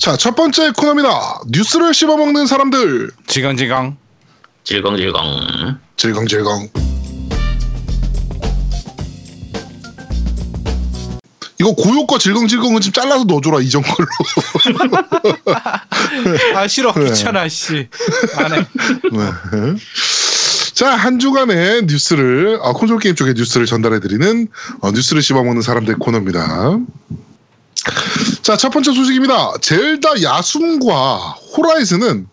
[0.00, 1.42] 자, 첫 번째 코너입니다.
[1.48, 3.10] 뉴스를 씹어먹는 사람들.
[3.26, 3.98] 질겅질겅.
[4.64, 5.78] 질겅질겅.
[5.98, 6.68] 질겅질겅.
[11.60, 14.08] 이거 그 효과 질겅질겅은 좀 잘라서 넣어줘라 이전 걸로.
[16.56, 17.86] 아 싫어 귀찮아 씨.
[18.36, 18.56] 안 해.
[18.56, 19.76] 네.
[20.72, 24.48] 자, 한 주간의 뉴스를, 아, 콘솔 게임 쪽의 뉴스를 전달해드리는
[24.80, 26.78] 어, 뉴스를 씹어먹는 사람들 코너입니다.
[28.42, 29.52] 자, 첫 번째 소식입니다.
[29.60, 31.16] 젤다 야숨과
[31.56, 32.26] 호라이즌은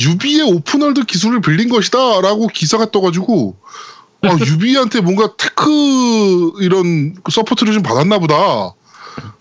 [0.00, 3.56] 유비의 open world 기술을 빌린 것이다 라고 기사가 떠가지고
[4.22, 8.36] 아, 유비한테 뭔가 tech 이런 support를 좀 받았나 보다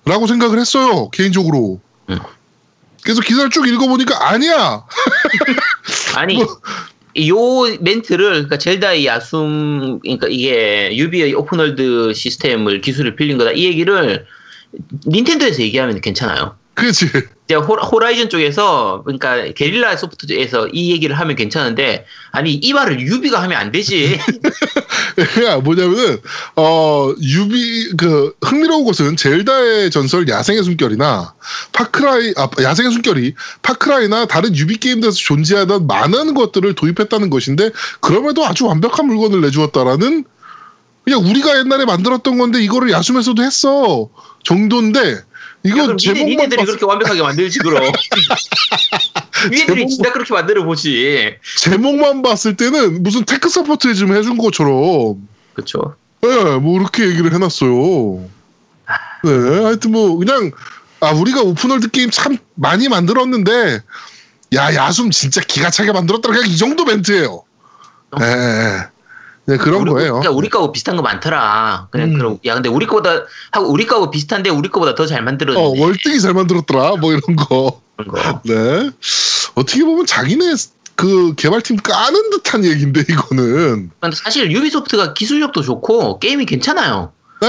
[0.05, 1.09] 라고 생각을 했어요.
[1.09, 1.79] 개인적으로.
[2.09, 2.19] 음.
[3.03, 4.85] 그래서 기사를 쭉 읽어보니까 아니야.
[6.15, 6.61] 아니 뭐.
[7.27, 13.65] 요 멘트를 그러니까 젤다의 야숨 그러니까 이게 유비의 open world 시스템을 기술을 빌린 거다 이
[13.65, 14.25] 얘기를
[15.07, 16.55] 닌텐도에서 얘기하면 괜찮아요.
[16.75, 17.05] 그렇지.
[17.45, 23.43] 이제 호- 호라이즌 쪽에서 그러니까 게릴라 소프트에서 이 얘기를 하면 괜찮은데 아니 이 말을 유비가
[23.43, 24.17] 하면 안 되지.
[25.45, 26.17] 야 뭐냐면은
[26.55, 31.35] 어 유비 그 흥미로운 것은 젤다의 전설 야생의 숨결이나
[31.73, 38.65] 파크라이 아 야생의 숨결이 파크라이나 다른 유비 게임들에서 존재하던 많은 것들을 도입했다는 것인데 그럼에도 아주
[38.65, 40.23] 완벽한 물건을 내주었다라는
[41.03, 44.09] 그냥 우리가 옛날에 만들었던 건데 이거를 야숨에서도 했어
[44.43, 45.21] 정도인데
[45.65, 47.83] 이거 그럼 니네, 제목만 니네 들이 봤, 그렇게 완벽하게 만들지 그럼.
[49.51, 51.35] 니네들이 제목만- 진짜 그렇게 만들어 보지.
[51.59, 55.95] 제목만 봤을 때는 무슨 tech support 좀 해준 것처럼 그렇죠.
[56.21, 58.29] 네, 뭐 이렇게 얘기를 해놨어요.
[59.23, 60.51] 네, 하여튼 뭐 그냥
[60.99, 63.81] 아 우리가 open world 게임 참 많이 만들었는데
[64.55, 67.43] 야 야숨 진짜 기가 차게 만들었다 그냥 이 정도 멘트예요.
[68.19, 68.25] 네,
[69.45, 70.13] 네 그런 우리, 거예요.
[70.13, 71.87] 그러니까 우리 거하고 비슷한 거 많더라.
[71.91, 72.17] 그냥 음.
[72.17, 76.33] 그럼 야 근데 우리 거보다 하고 우리 거하고 비슷한데 우리 거보다 더잘어 만들었는데 월등히 잘
[76.33, 77.81] 만들었더라 뭐 이런 거.
[77.97, 78.41] 그런 거.
[78.45, 78.89] 네,
[79.55, 80.53] 어떻게 보면 자기네
[80.95, 83.91] 그 개발팀 까는 듯한 얘기인데 이거는.
[83.99, 87.11] 근데 사실 유비소프트가 기술력도 좋고 게임이 괜찮아요.
[87.41, 87.47] 네,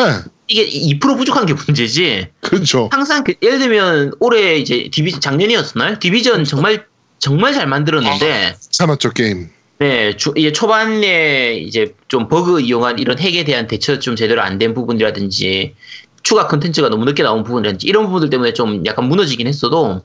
[0.49, 2.29] 이게 2% 부족한 게 문제지.
[2.41, 2.89] 그렇죠.
[2.93, 5.99] 항상 그- 예를 들면 올해 이제 디비 작년이었나요?
[6.01, 6.87] 디비전 정말
[7.19, 9.49] 정말 잘 만들었는데 괜찮았죠 게임.
[9.85, 14.59] 네, 주- 이제 초반에 이제 좀 버그 이용한 이런 핵에 대한 대처 좀 제대로 안
[14.59, 15.75] 된 부분이라든지
[16.23, 20.03] 추가 컨텐츠가 너무 늦게 나온 부분이라든지 이런 부분들 때문에 좀 약간 무너지긴 했어도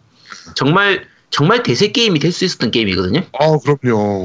[0.56, 3.22] 정말 정말 대세 게임이 될 수 있었던 게임이거든요.
[3.40, 4.24] 아 그럼요.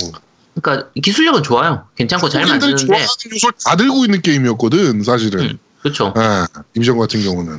[0.60, 1.86] 그러니까 기술력은 좋아요.
[1.94, 5.40] 괜찮고 잘 만드는데 좋아하는 요소를 다 들고 있는 게임이었거든 사실은.
[5.40, 5.58] 음.
[5.82, 6.12] 그렇죠.
[6.16, 7.52] 아, 디비전 같은 경우는.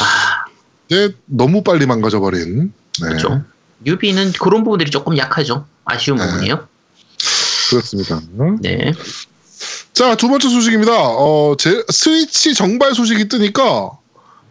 [0.00, 0.44] 아,
[0.88, 2.72] 근데 너무 빨리 망가져버린.
[3.02, 3.42] 네, 그렇죠.
[3.84, 5.66] 유비는 그런 부분들이 조금 약하죠.
[5.84, 6.24] 아쉬운 네.
[6.26, 6.68] 부분이요.
[7.74, 8.20] 그렇습니다.
[8.60, 8.92] 네.
[9.92, 10.92] 자, 두 번째 소식입니다.
[10.92, 13.98] 어, 제 스위치 정발 소식이 뜨니까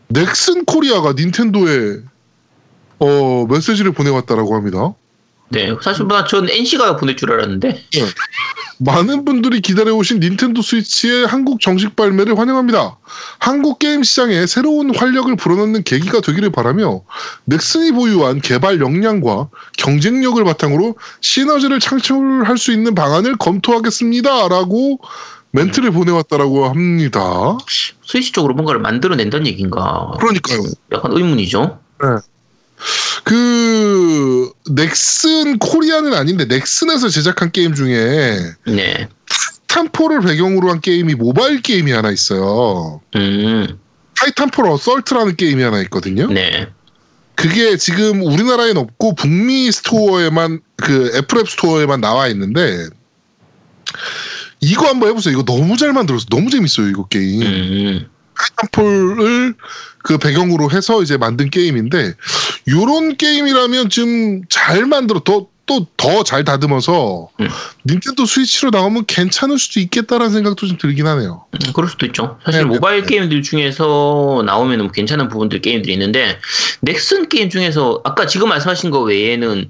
[0.07, 2.01] 넥슨 코리아가 닌텐도에
[2.99, 4.93] 어, 메시지를 보내왔다라고 합니다.
[5.53, 5.75] 네.
[5.81, 7.85] 사실 뭐 전 NC가 보낼 줄 알았는데.
[8.79, 12.97] 많은 분들이 기다려오신 닌텐도 스위치의 한국 정식 발매를 환영합니다.
[13.39, 17.03] 한국 게임 시장에 새로운 활력을 불어넣는 계기가 되기를 바라며
[17.45, 24.99] 넥슨이 보유한 개발 역량과 경쟁력을 바탕으로 시너지를 창출할 수 있는 방안을 검토하겠습니다.라고
[25.51, 27.57] 멘트를 보내왔다라고 합니다.
[28.03, 30.11] 스위치 쪽으로 뭔가를 만들어낸다는 얘기인가.
[30.19, 30.63] 그러니까요.
[30.91, 31.79] 약간 의문이죠.
[33.23, 39.07] 그 넥슨 코리아는 아닌데 넥슨에서 제작한 게임 중에 네.
[39.67, 43.01] 타이탄폴을 배경으로 한 게임이 모바일 게임이 하나 있어요.
[43.15, 43.79] 음,
[44.15, 46.27] 타이탄폴 어설트라는 게임이 하나 있거든요.
[46.27, 46.67] 네.
[47.35, 52.87] 그게 지금 우리나라엔 없고 북미 store에만 그 애플 앱 스토어에만 나와 있는데
[54.59, 55.33] 이거 한번 해보세요.
[55.33, 56.25] 이거 너무 잘 만들었어.
[56.29, 56.87] 너무 재밌어요.
[56.87, 57.41] 이거 게임.
[57.41, 59.55] 음, 타이탄폴을
[60.03, 62.13] 그 배경으로 해서 이제 만든 게임인데
[62.69, 67.47] 요런 게임이라면 좀 잘 만들어 더 또 더 잘 다듬어서 음.
[67.87, 71.45] 닌텐도 스위치로 나오면 괜찮을 수도 있겠다라는 생각도 좀 들긴 하네요.
[71.53, 72.37] 음, 그럴 수도 있죠.
[72.45, 73.07] 사실 네, 모바일 네.
[73.07, 76.39] 게임들 중에서 나오면 뭐 괜찮은 부분들 게임들이 있는데
[76.81, 79.69] 넥슨 게임 중에서 아까 지금 말씀하신 거 외에는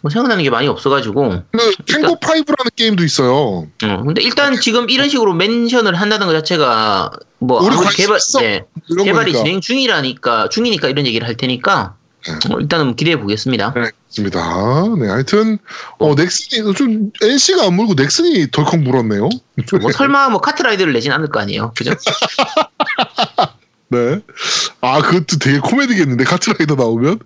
[0.00, 1.42] 뭐 생각나는 게 많이 없어가지고.
[1.52, 3.66] 그 탱고 5라는 게임도 있어요.
[3.82, 7.60] 어, 근데 일단 지금 이런 식으로 멘션을 한다는 것 자체가 뭐
[7.94, 8.18] 개발.
[8.40, 9.38] 네, 개발이 거니까.
[9.38, 11.94] 진행 중이라니까 중이니까 이런 얘기를 할 테니까
[12.26, 12.54] 네.
[12.54, 13.72] 어, 일단은 기대해 보겠습니다.
[13.74, 14.84] 네, 그렇습니다.
[14.98, 15.58] 네, 하여튼
[15.98, 19.28] 어 넥슨이 좀 NC가 안 물고 넥슨이 덜컥 물었네요.
[19.80, 21.92] 뭐 설마 뭐 카트라이더를 내진 않을 거 아니에요, 그죠?
[23.90, 24.20] 네.
[24.80, 27.18] 아, 그것도 되게 코미디겠는데, 카트라이더 나오면?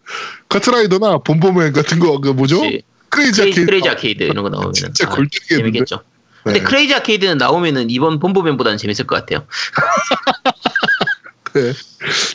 [0.48, 2.62] 카트라이더나 bomberman 같은 거, 그 뭐죠?
[3.10, 3.66] 크레이지 아케이드.
[3.66, 5.16] 크레이지 아케이드 이런 거 나오면 진짜 아?
[5.48, 6.00] 재밌겠죠.
[6.42, 6.64] 근데 네.
[6.64, 9.46] 크레이지 아케이드는 나오면은 이번 bomberman보다는 재밌을 것 같아요.
[11.54, 11.72] 네.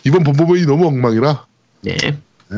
[0.06, 1.46] 이번 bomberman이 너무 엉망이라.
[1.82, 1.98] 네.
[2.52, 2.58] 네.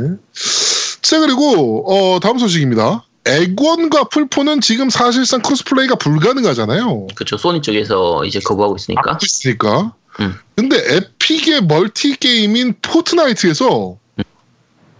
[1.01, 3.05] 자 그리고 어, 다음 소식입니다.
[3.25, 7.07] 엑원과 플포는 지금 사실상 crossplay가 불가능하잖아요.
[7.15, 7.37] 그렇죠.
[7.37, 9.11] 소니 쪽에서 이제 거부하고 있으니까.
[9.11, 9.93] 막고 있으니까.
[10.19, 10.35] 음.
[10.55, 13.97] 근데 에픽의 멀티 게임인 포트나이트에서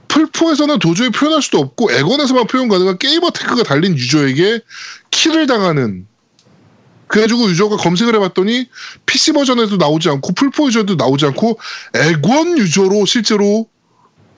[0.07, 4.59] 플포에서는 도저히 표현할 수도 없고 엑원에서만 표현 가능한 게이머 태그가 달린 유저에게
[5.09, 6.05] kill을 당하는
[7.07, 8.67] 그래가지고 유저가 검색을 해봤더니
[9.05, 11.59] PC 버전에도 나오지 않고 플포 유저도 나오지 않고
[11.95, 13.67] 엑원 유저로 실제로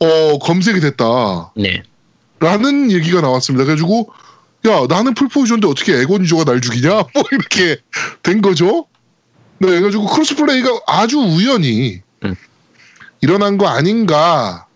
[0.03, 1.53] 어, 검색이 됐다.
[1.55, 1.83] 네.
[2.39, 3.63] 라는 얘기가 나왔습니다.
[3.63, 4.11] 그래가지고
[4.67, 6.89] 야 나는 플포 유저인데 어떻게 유저가 날 죽이냐?
[7.13, 7.77] 뭐 이렇게
[8.21, 8.87] 된 거죠.
[9.59, 12.35] 네, 그래가지고 crossplay가 아주 우연히 음.
[13.21, 14.67] 일어난 거 아닌가.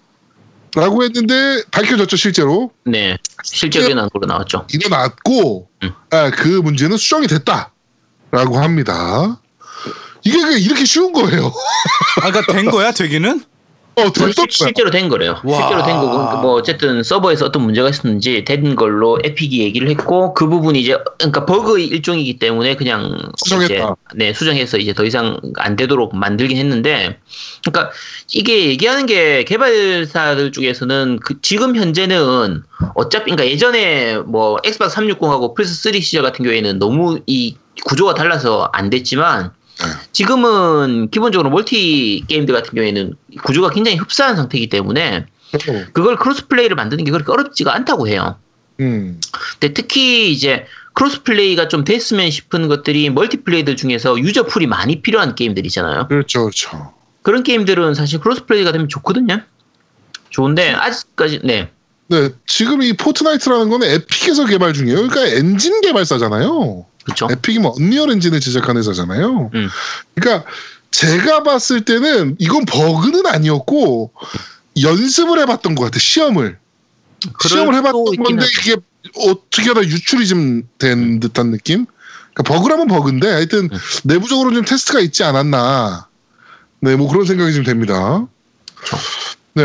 [0.76, 3.18] 라고 했는데 밝혀졌죠 실제로 네.
[3.44, 4.68] 실제 일어난 걸로 나왔죠.
[4.70, 5.92] 일어났고 음.
[6.12, 9.42] 아, 그 문제는 수정이 됐다라고 합니다.
[10.24, 11.48] 이게 그냥 이렇게 쉬운 거예요.
[12.22, 13.44] 아, 그러니까 된 거야 되기는?
[13.98, 14.46] 어, 실-.
[14.50, 15.40] 실제로 된 거래요.
[15.44, 15.58] 와.
[15.58, 20.34] 실제로 된 거고, 그러니까 뭐 어쨌든 서버에서 어떤 문제가 있었는지 된 걸로 에픽이 얘기를 했고
[20.34, 23.74] 그 부분이 이제 그러니까 버그 일종이기 때문에 그냥 수정했다.
[23.74, 23.86] 이제,
[24.16, 27.18] 네 수정해서 이제 더 이상 안 되도록 만들긴 했는데,
[27.64, 27.92] 그러니까
[28.34, 32.64] 이게 얘기하는 게 개발사들 쪽에서는 그 지금 현재는
[32.96, 37.56] 어차피 그러니까 예전에 뭐 엑스박스 360하고 플스 3 시절 같은 경우에는 너무 이
[37.86, 39.57] 구조가 달라서 안 됐지만 네.
[40.12, 43.14] 지금은 기본적으로 멀티 게임들 같은 경우에는
[43.44, 48.38] 구조가 굉장히 흡사한 상태이기 때문에 어, 그걸 crossplay를 만드는 게 그렇게 어렵지가 않다고 해요.
[48.80, 49.20] 음,
[49.60, 55.66] 근데 특히 이제 crossplay가 좀 됐으면 싶은 것들이 multiplay들 중에서 유저 pool이 많이 필요한 게임들
[55.68, 56.08] 있잖아요.
[56.08, 56.94] 그렇죠, 그렇죠.
[57.22, 59.42] 그런 게임들은 사실 crossplay가 되면 좋거든요.
[60.30, 61.70] 좋은데 아직까지 네
[62.10, 65.08] 네, 지금 이 포트나이트라는 거는 에픽에서 개발 중이에요.
[65.08, 66.86] 그러니까 엔진 개발사잖아요.
[67.08, 67.28] 그렇죠.
[67.32, 69.50] 에픽이 뭐 언리얼 엔진을 제작한 회사잖아요.
[69.54, 69.70] 음.
[70.14, 70.50] 그러니까
[70.92, 74.12] 제가 봤을 때는 이건 버그는 아니었고
[74.82, 76.00] 연습을 해봤던 것 같아.
[76.00, 76.58] 시험을
[77.42, 78.46] 시험을 해봤던 건데.
[78.62, 78.76] 이게
[79.16, 81.86] 어떻게 하다 유출이 좀 된 듯한 느낌.
[82.34, 83.78] 그러니까 버그라면 버그인데 하여튼 음.
[84.04, 86.08] 내부적으로 좀 테스트가 있지 않았나.
[86.82, 88.28] 네, 뭐 그런 생각이 좀 됩니다.
[89.54, 89.64] 네,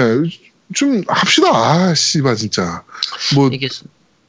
[0.75, 1.49] 좀 합시다.
[1.53, 2.83] 아, 씨발 진짜.
[3.35, 3.69] 뭐 이게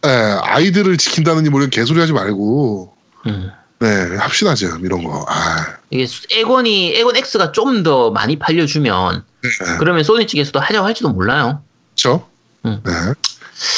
[0.06, 2.94] 예, 아이들을 지킨다느니 뭐 이런 개소리 하지 말고
[3.28, 5.26] 음, 네 합시다 좀 이런 거.
[5.28, 9.50] 아, 이게 엑원이 엑원 X가 좀 더 많이 팔려주면 네.
[9.80, 11.62] 그러면 소니 측에서도 하자고 할지도 몰라요.
[11.90, 12.28] 그렇죠.
[12.66, 12.82] 음.
[12.86, 12.92] 네.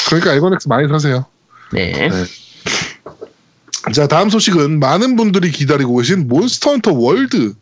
[0.08, 1.26] 그러니까 엑원 X 많이 사세요.
[1.72, 2.08] 네.
[2.08, 2.24] 네.
[3.92, 7.54] 자 다음 소식은 많은 분들이 기다리고 계신 몬스터 헌터 월드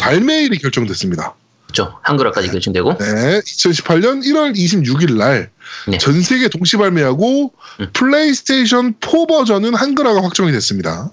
[0.00, 1.34] 발매일이 결정됐습니다.
[1.66, 1.98] 그렇죠.
[2.02, 2.96] 한글화까지 결정되고.
[2.98, 5.50] 네, 2018년 1월 26일 날
[5.88, 5.98] 네.
[5.98, 7.86] 전 세계 동시 발매하고 음.
[7.92, 11.10] 플레이스테이션 4 버전은 한글화가 확정이 됐습니다.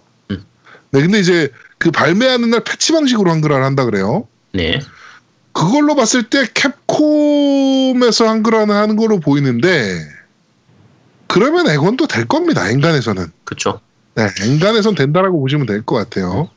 [0.94, 0.98] 음.
[0.98, 4.28] 네, 근데 이제 그 발매하는 날 패치 방식으로 한글화를 한다 그래요.
[4.54, 4.80] 네.
[5.52, 10.08] 그걸로 봤을 때 캡콤에서 한글화는 하는 걸로 보이는데
[11.28, 12.70] 그러면 엑원도 될 겁니다.
[12.70, 13.28] 엔간해서는.
[13.44, 13.80] 그렇죠.
[14.16, 16.50] 네, 엔간해선 된다라고 보시면 될 것 같아요.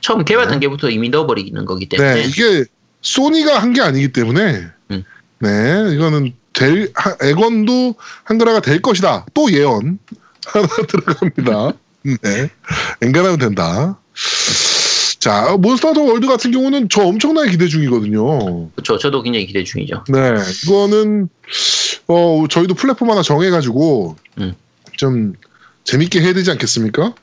[0.00, 0.52] 처음 개발 네.
[0.52, 2.14] 단계부터 이미 넣어버리는 거기 때문에.
[2.14, 2.64] 네, 이게
[3.02, 5.04] 소니가 한 게 아니기 때문에 음.
[5.40, 7.94] 네, 이거는 될 하- 액원도
[8.24, 9.26] 한글화가 될 것이다.
[9.34, 9.98] 또 예언
[10.46, 11.72] 하나 들어갑니다.
[12.22, 12.50] 네,
[13.00, 13.98] 엔간하면 된다.
[15.18, 18.68] 자, 몬스터 월드 같은 경우는 저 엄청나게 기대 중이거든요.
[18.72, 18.98] 그렇죠.
[18.98, 20.04] 저도 굉장히 기대 중이죠.
[20.08, 20.34] 네,
[20.64, 21.30] 이거는
[22.08, 24.54] 어 저희도 플랫폼 하나 정해 가지고 음.
[24.96, 25.32] 좀
[25.84, 27.14] 재밌게 해야 되지 않겠습니까?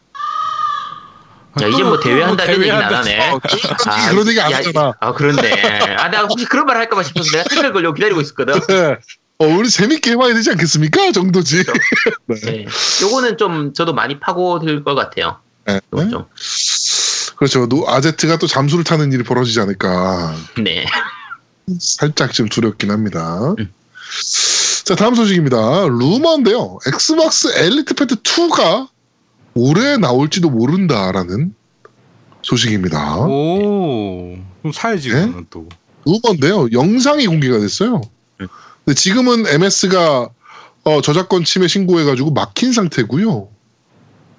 [1.62, 3.20] 야, 이제 뭐 대회 한다는 얘기는 안 하네.
[3.86, 4.94] 아, 그런 얘기 안 야, 하잖아.
[5.00, 5.52] 아, 그렇네.
[5.98, 8.60] 아, 나 혹시 그런 말 할까봐 싶어서 내가 댓글 걸려고 기다리고 있었거든.
[8.68, 8.98] 네.
[9.42, 11.12] 어, 우리 재밌게 해봐야 되지 않겠습니까?
[11.12, 11.64] 정도지.
[12.30, 12.36] 네.
[12.42, 12.66] 네.
[13.02, 15.40] 요거는 좀 저도 많이 파고들 것 같아요.
[15.66, 15.80] 네.
[15.90, 16.26] 좀.
[17.36, 17.68] 그렇죠.
[17.68, 20.36] 노, 아제트가 또 잠수를 타는 일이 벌어지지 않을까.
[20.64, 20.86] 네.
[21.80, 23.56] 살짝 좀 두렵긴 합니다.
[23.58, 23.74] 음.
[24.84, 25.88] 자, 다음 소식입니다.
[25.88, 26.78] 루머인데요.
[26.86, 28.90] 엑스박스 엘리트 패드 2가
[29.56, 31.56] 올해 나올지도 모른다라는
[32.44, 33.22] 소식입니다.
[33.22, 35.26] 오, 그럼 사야지 네?
[35.26, 35.68] 그거는 또.
[36.06, 36.72] 루머인데요.
[36.72, 38.02] 영상이 공개가 됐어요.
[38.42, 38.48] 음.
[38.86, 40.30] 근데 지금은 MS가
[40.84, 43.48] 어, 저작권 침해 신고해가지고 막힌 상태고요.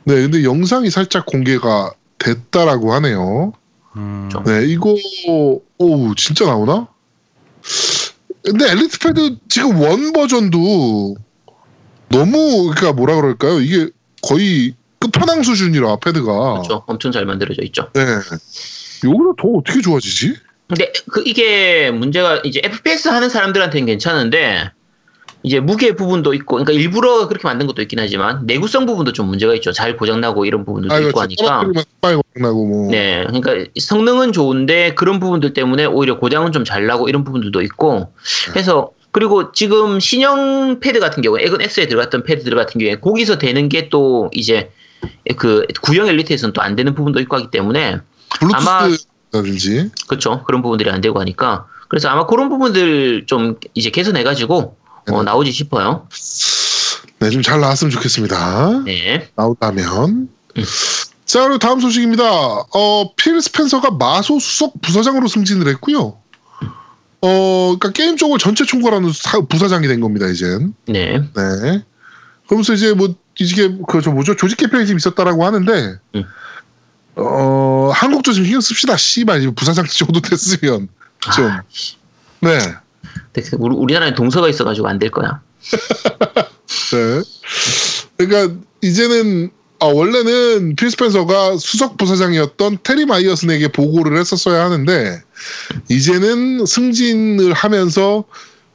[0.04, 3.52] 네, 근데 영상이 살짝 공개가 됐다라고 하네요.
[3.96, 4.28] 음.
[4.30, 4.44] 좀.
[4.44, 4.96] 네, 이거
[5.78, 6.88] 오우 진짜 나오나?
[8.44, 11.14] 근데 엘리트 패드 지금 원 버전도
[12.08, 13.60] 너무 그러니까 뭐라 그럴까요?
[13.60, 13.88] 이게
[14.22, 16.52] 거의 끝판왕 수준이라 패드가.
[16.54, 16.82] 그렇죠.
[16.86, 17.88] 엄청 잘 만들어져 있죠.
[17.94, 18.02] 네.
[19.04, 20.34] 요거는 더 어떻게 좋아지지?
[20.68, 24.70] 근데 그 이게 문제가 이제 FPS 하는 사람들한테는 괜찮은데
[25.44, 29.54] 이제 무게 부분도 있고 그러니까 일부러 그렇게 만든 것도 있긴 하지만 내구성 부분도 좀 문제가
[29.56, 29.72] 있죠.
[29.72, 31.44] 잘 고장나고 이런 부분들도 있고 하니까.
[31.44, 32.90] 떨어뜨리면 빨리 나고 뭐.
[32.90, 38.12] 네, 그러니까 성능은 좋은데 그런 부분들 때문에 오히려 고장은 좀 잘 나고 이런 부분들도 있고
[38.54, 38.60] 네.
[38.60, 43.68] 해서 그리고 지금 신형 패드 같은 경우에 에건 S에 들어갔던 패드들 같은 경우에 거기서 되는
[43.68, 44.70] 게 또 이제
[45.36, 47.98] 그 구형 엘리트에서는 또 안 되는 부분도 있고 하기 때문에
[48.54, 53.90] 아마- 블루투스 라든지 그렇죠 그런 부분들이 안 되고 하니까 그래서 아마 그런 부분들 좀 이제
[53.90, 54.76] 개선해 가지고
[55.10, 55.22] 어, 네.
[55.24, 56.06] 나오지 싶어요.
[57.18, 58.82] 네, 좀 잘 나왔으면 좋겠습니다.
[58.84, 59.28] 네.
[59.36, 60.28] 나온다면.
[60.56, 60.64] 음.
[61.24, 62.24] 자, 그리고 다음 소식입니다.
[62.24, 66.16] 어, 필 스펜서가 마소 수석 부사장으로 승진을 했고요.
[67.20, 70.74] 어, 그러니까 게임 쪽을 전체 총괄하는 사- 부사장이 된 겁니다, 이젠.
[70.86, 71.18] 네.
[71.20, 71.84] 네.
[72.48, 76.24] 그러면서 이제 뭐 이게 그저 뭐죠 조직 개편이 좀 있었다라고 하는데 음.
[77.16, 78.96] 어 한국도 좀 신경 씁시다.
[78.96, 80.88] 씨발 부사장 정도 됐으면
[81.34, 81.62] 좀 아,
[82.40, 82.58] 네.
[83.34, 85.40] 그 우리, 우리나라에 동서가 있어가지고 안 될 거야.
[86.92, 87.22] 네.
[88.16, 89.50] 그러니까 이제는
[89.80, 95.20] 아, 원래는 필 스펜서가 수석 부사장이었던 테리 마이어슨에게 보고를 했었어야 하는데
[95.90, 98.24] 이제는 승진을 하면서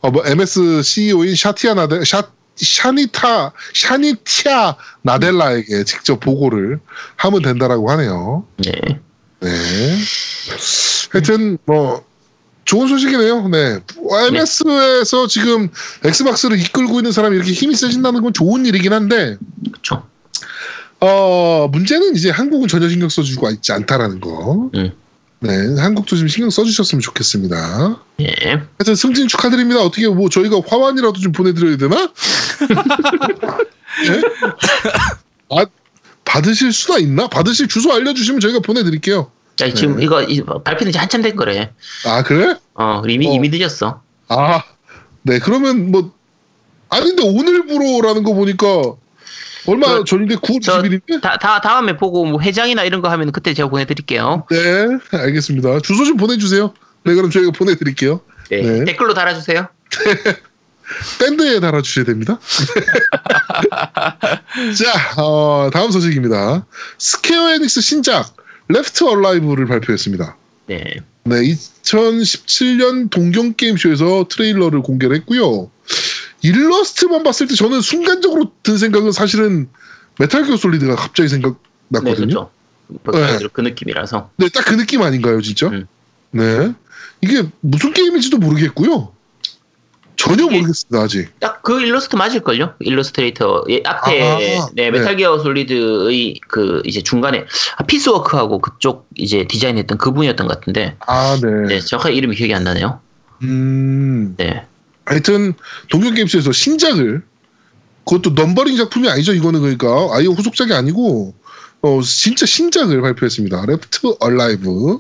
[0.02, 6.80] 어, 뭐 MS CEO인 샤티아 나데 샤 샤니타 샤니티아 나델라에게 직접 보고를
[7.16, 8.46] 하면 된다라고 하네요.
[8.58, 8.72] 네.
[9.40, 9.98] 네.
[11.12, 12.04] 하여튼 뭐
[12.66, 13.48] 좋은 소식이네요.
[13.48, 13.80] 네.
[14.30, 15.70] MS에서 지금
[16.04, 19.38] 엑스박스를 이끌고 있는 사람이 이렇게 힘이 세진다는 건 좋은 일이긴 한데
[19.72, 20.04] 그렇죠.
[21.00, 24.70] 어 문제는 이제 한국은 전혀 신경 써주고 있지 않다라는 거.
[24.76, 24.92] 음.
[25.40, 28.02] 네, 한국도 좀 신경 써주셨으면 좋겠습니다.
[28.18, 28.34] 네.
[28.80, 29.82] 하여튼 승진 축하드립니다.
[29.82, 32.12] 어떻게 뭐 저희가 화환이라도 좀 보내드려야 되나?
[34.08, 34.22] 네?
[35.56, 35.66] 아,
[36.26, 37.28] 받으실 수가 있나?
[37.28, 39.32] 받으실 주소 알려주시면 저희가 보내드릴게요.
[39.56, 40.04] 자, 지금 네.
[40.04, 41.72] 이거 이- 발표된 지 한참 된 거래.
[42.06, 42.56] 아 그래?
[42.74, 43.32] 어, 이미 어.
[43.34, 44.02] 이미 늦었어.
[44.30, 44.64] 아,
[45.22, 46.12] 네, 그러면 뭐,
[46.90, 48.66] 아닌데 오늘부로라는 거 보니까
[49.68, 51.22] 얼마 저- 전인데 9월 저- 20일인데?
[51.22, 54.46] 다, 다 다음에 보고 뭐 회장이나 이런 거 하면 그때 제가 보내드릴게요.
[54.50, 55.80] 네, 알겠습니다.
[55.82, 56.74] 주소 좀 보내주세요.
[57.04, 58.22] 네, 그럼 저희가 보내드릴게요.
[58.50, 58.62] 네.
[58.62, 58.86] 네.
[58.86, 59.68] 댓글로 달아주세요.
[61.20, 62.40] 밴드에 달아주셔야 됩니다.
[64.78, 66.66] 자, 어, 다음 소식입니다.
[66.98, 68.36] 스퀘어 에닉스 신작,
[68.70, 70.38] Left Alive를 발표했습니다.
[70.68, 70.84] 네.
[71.26, 75.70] 네, 2017년 동경 게임쇼에서 트레일러를 공개를 했고요.
[76.42, 79.70] 일러스트만 봤을 때 저는 순간적으로 든 생각은 사실은
[80.20, 81.40] Metal Gear Solid가 갑자기 네,
[81.90, 82.50] 생각났거든요.
[83.04, 83.38] 그렇죠.
[83.40, 83.48] 네.
[83.52, 84.30] 그 느낌이라서.
[84.38, 85.68] 네, 딱 그 느낌 아닌가요, 진짜?
[85.68, 85.88] 음.
[86.32, 86.74] 네.
[87.22, 89.12] 이게 무슨 게임인지도 모르겠고요.
[90.16, 91.40] 전혀 모르겠습니다, 아직.
[91.40, 92.76] 딱 그 일러스트 맞을걸요?
[92.80, 94.92] 일러스트레이터 예, 앞에 아, 네, 네.
[94.92, 101.38] Metal Gear Solid의 그 이제 중간에 아, 피스워크하고 그쪽 이제 디자인했던 그분이었던 것 같은데 아,
[101.42, 101.68] 네.
[101.68, 103.02] 네, 정확하게 이름이 기억이 안 나네요.
[103.44, 104.36] 음.
[104.38, 104.66] 네.
[105.08, 105.54] 하여튼,
[105.90, 107.24] 동경게임쇼에서 신작을,
[108.06, 109.88] 그것도 넘버링 작품이 아니죠, 이거는 그러니까.
[110.12, 111.34] 아예 후속작이 아니고,
[111.82, 113.66] 어, 진짜 신작을 발표했습니다.
[113.68, 115.00] Left Alive.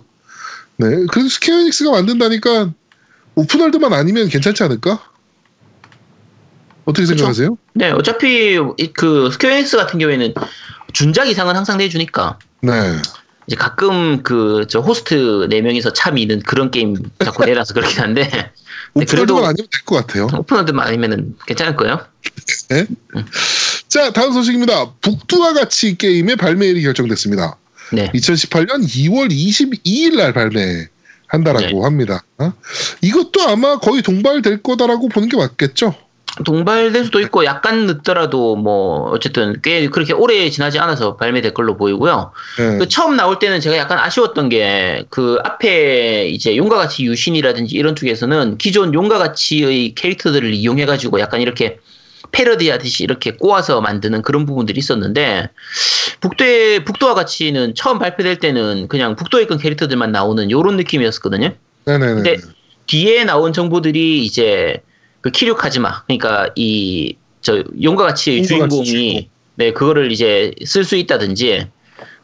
[0.77, 0.87] 네.
[1.11, 2.71] 그래서 스퀘어 에닉스가 만든다니까,
[3.35, 5.03] open world만 아니면 괜찮지 않을까?
[6.85, 7.15] 어떻게 그쵸.
[7.17, 7.57] 생각하세요?
[7.73, 10.33] 네, 어차피 이- 그 스퀘어 에닉스 같은 경우에는
[10.93, 12.71] 준작 이상은 항상 내주니까 네.
[13.47, 18.23] 이제 가끔 그 저 호스트 4 명이서 차 미는 그런 게임 자꾸 내놔서 그렇긴 한데
[18.93, 20.27] 네, 오픈월드만 아니면 될 것 같아요.
[20.33, 21.99] 오픈월드만 아니면은 괜찮을 거예요.
[23.87, 24.91] 자, 다음 소식입니다.
[25.01, 27.57] 북두와 같이 게임의 발매일이 결정됐습니다.
[27.93, 28.11] 네.
[28.13, 31.83] 2018년 2월 22일 날 발매한다라고 네.
[31.83, 32.23] 합니다.
[32.37, 32.51] 어?
[33.01, 35.95] 이것도 아마 거의 동발될 거다라고 보는 게 맞겠죠?
[36.43, 42.31] 동발될 수도 있고 약간 늦더라도 뭐 어쨌든 꽤 그렇게 오래 지나지 않아서 발매될 걸로 보이고요.
[42.57, 42.77] 네.
[42.77, 47.95] 그 처음 나올 때는 제가 약간 아쉬웠던 게 그 앞에 이제 용과 같이 유신이라든지 이런
[47.95, 51.79] 쪽에서는 기존 용과 같이의 캐릭터들을 이용해 가지고 약간 이렇게
[52.31, 55.49] 패러디 하듯이 이렇게 꼬아서 만드는 그런 부분들이 있었는데
[56.19, 61.53] 북도의 북도와 같이는 처음 발표될 때는 그냥 북도에 있던 캐릭터들만 나오는 요런 느낌이었거든요.
[61.85, 62.13] 네네네.
[62.13, 62.37] 근데
[62.87, 64.81] 뒤에 나온 정보들이 이제
[65.27, 67.15] 그 키류 카즈마 그러니까 이
[67.47, 71.69] 저 용과 같이 주인공이 네 그거를 이제 쓸 수 있다든지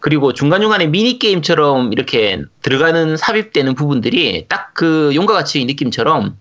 [0.02, 6.36] 그리고 중간 중간에 미니 게임처럼 이렇게 들어가는 삽입되는 부분들이 딱 그 용과 같이 느낌처럼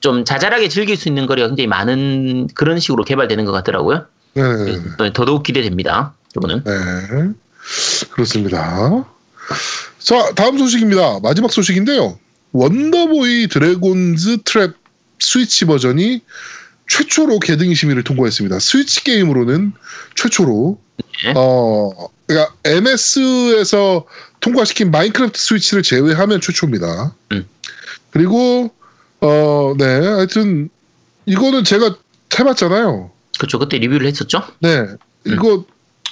[0.00, 4.04] 좀 자잘하게 즐길 수 있는 거리가 굉장히 많은 그런 식으로 개발되는 것 같더라고요.
[4.34, 4.82] 네네네.
[4.98, 6.14] 네, 더더욱 기대됩니다.
[6.36, 6.72] 이거는 네.
[8.10, 9.06] 그렇습니다.
[9.98, 11.20] 자, 다음 소식입니다.
[11.22, 12.18] 마지막 소식인데요.
[12.52, 14.74] 원더보이 드래곤즈 트랩
[15.20, 16.22] 스위치 버전이
[16.88, 18.58] 최초로 개등이 심의를 통과했습니다.
[18.58, 19.72] 스위치 게임으로는
[20.16, 20.80] 최초로
[21.24, 21.32] 네.
[21.36, 24.06] 어 그러니까 MS에서
[24.40, 27.14] 통과시킨 마인크래프트 스위치를 제외하면 최초입니다.
[27.32, 27.46] 음.
[28.10, 28.72] 그리고
[29.20, 30.68] 어네 하여튼
[31.26, 31.96] 이거는 제가
[32.38, 33.10] 해봤잖아요.
[33.38, 33.58] 그렇죠.
[33.58, 34.42] 그때 리뷰를 했었죠.
[34.58, 34.86] 네
[35.24, 35.64] 이거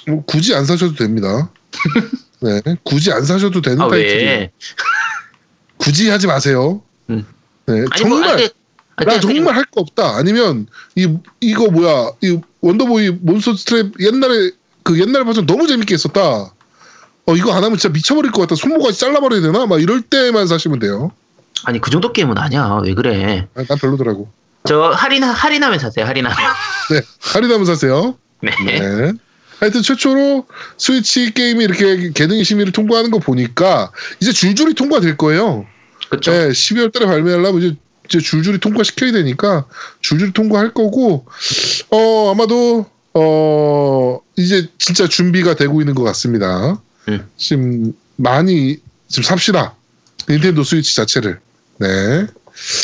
[0.07, 1.51] 뭐 굳이 안 사셔도 됩니다.
[2.41, 4.29] 네 굳이 안 사셔도 되는 아 타이틀이에요.
[4.29, 4.51] 왜?
[5.77, 6.81] 굳이 하지 마세요.
[7.09, 7.25] 음.
[7.65, 8.49] 네 아니 뭐 정말 아니, 아,
[9.05, 10.17] 나 정말 할 거 없다.
[10.17, 11.07] 아니면 이
[11.39, 14.51] 이거 뭐야 이 Wonder Boy Monster's Trap 옛날에
[14.83, 16.21] 그 옛날 버전 너무 재밌게 했었다.
[17.25, 18.55] 어 이거 안 하면 진짜 미쳐버릴 것 같다.
[18.55, 19.65] 손모가지 잘라버려야 되나?
[19.65, 21.11] 막 이럴 때만 사시면 돼요.
[21.65, 22.79] 아니 그 정도 게임은 아니야.
[22.83, 23.47] 왜 그래?
[23.55, 24.29] 아, 난 별로더라고.
[24.65, 26.05] 저 할인 할인하면 사세요.
[26.05, 26.37] 할인하면.
[26.91, 27.01] 네
[27.33, 28.17] 할인하면 사세요.
[28.41, 28.51] 네.
[28.65, 29.13] 네.
[29.59, 30.45] 하여튼 최초로
[30.77, 33.91] 스위치 게임이 이렇게 게등위 심의를 통과하는 거 보니까
[34.21, 35.65] 이제 줄줄이 통과될 거예요.
[36.09, 36.31] 그렇죠.
[36.31, 37.75] 네, 12월 달에 발매하려면 이제,
[38.09, 39.65] 이제 줄줄이 통과시켜야 되니까
[40.01, 41.25] 줄줄이 통과할 거고,
[41.91, 46.81] 어, 아마도, 어, 이제 진짜 준비가 되고 있는 것 같습니다.
[47.07, 47.27] 음.
[47.37, 49.75] 지금 많이, 지금 삽시다.
[50.27, 51.39] 닌텐도 스위치 자체를.
[51.77, 52.27] 네.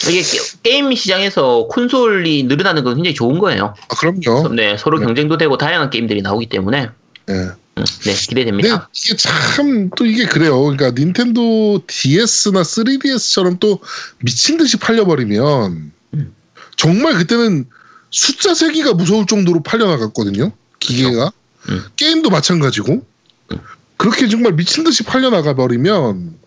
[0.08, 3.74] 이게 게, 게임 시장에서 콘솔이 늘어나는 건 굉장히 좋은 거예요.
[3.89, 4.53] 아, 그럼요.
[4.55, 5.05] 네, 서로 네.
[5.05, 6.89] 경쟁도 되고 다양한 게임들이 나오기 때문에
[7.25, 7.50] 네.
[7.77, 8.89] 음, 네 기대됩니다.
[8.94, 10.62] 이게 참 또 이게 그래요.
[10.62, 13.79] 그러니까 닌텐도 DS나 3DS처럼 또
[14.20, 16.36] 미친 듯이 팔려버리면 음.
[16.77, 17.65] 정말 그때는
[18.12, 20.51] 숫자 세기가 무서울 정도로 팔려나갔거든요.
[20.79, 21.32] 기계가
[21.70, 21.84] 음.
[21.98, 23.05] 게임도 마찬가지고
[23.51, 23.58] 음.
[23.98, 26.38] 그렇게 정말 미친 듯이 팔려나가 버리면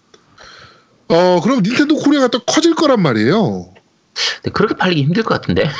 [1.08, 3.72] 어 그럼 닌텐도 코리아가 또 커질 거란 말이에요.
[4.42, 5.70] 근데 그렇게 팔리기 힘들 것 같은데.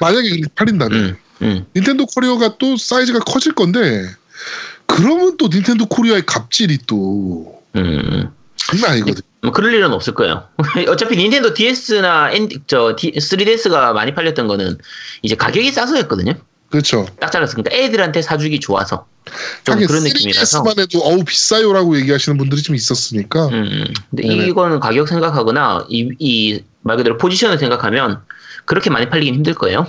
[0.00, 1.66] 만약에 그렇게 팔린다면 음, 음.
[1.74, 4.06] 닌텐도 코리아가 또 사이즈가 커질 건데
[4.88, 8.30] 그러면 또 닌텐도 코리아의 갑질이 또 음.
[8.56, 9.22] 장난 아니거든.
[9.42, 10.48] 뭐 그럴 일은 없을 거예요.
[10.88, 14.78] 어차피 닌텐도 DS나 N, 저 D, 3DS가 많이 팔렸던 거는
[15.22, 16.34] 이제 가격이 싸서였거든요.
[16.70, 17.06] 그렇죠.
[17.20, 19.06] 딱 잘랐으니까 애들한테 사주기 좋아서
[19.64, 20.62] 좀 그런 느낌이라서.
[20.62, 23.94] 3DS만 해도 어우 비싸요라고 얘기하시는 분들이 좀 있었으니까 음, 음.
[24.10, 24.46] 근데 네네.
[24.48, 28.20] 이거는 가격 생각하거나 이, 이말 그대로 포지션을 생각하면
[28.64, 29.86] 그렇게 많이 팔리긴 힘들 거예요.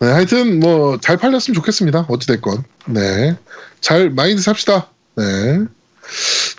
[0.00, 2.06] 네, 하여튼 뭐 잘 팔렸으면 좋겠습니다.
[2.08, 3.36] 어찌 됐건 네,
[3.80, 4.90] 잘 마인드 삽시다.
[5.16, 5.64] 네.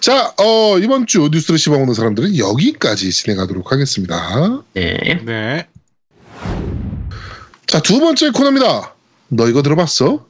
[0.01, 4.63] 자, 어, 이번 주 뉴스를 씹어먹는 사람들은 여기까지 진행하도록 하겠습니다.
[4.73, 5.21] 네.
[5.25, 5.67] 네.
[7.67, 8.93] 자, 두 번째 코너입니다.
[9.29, 10.25] 너 이거 들어봤어?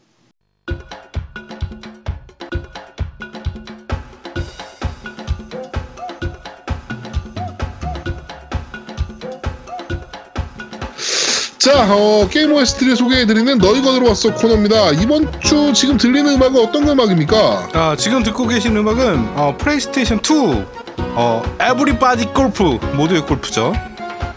[11.67, 14.91] 자, 어, 게임 OST를 소개해드리는 너 이거 들어봤어 코너입니다.
[15.01, 17.67] 이번 주 지금 들리는 음악은 어떤 음악입니까?
[17.73, 20.63] 아, 지금 듣고 계신 음악은 어, 플레이스테이션 2
[20.97, 23.73] 어, Everybody Golf 모두의 골프죠.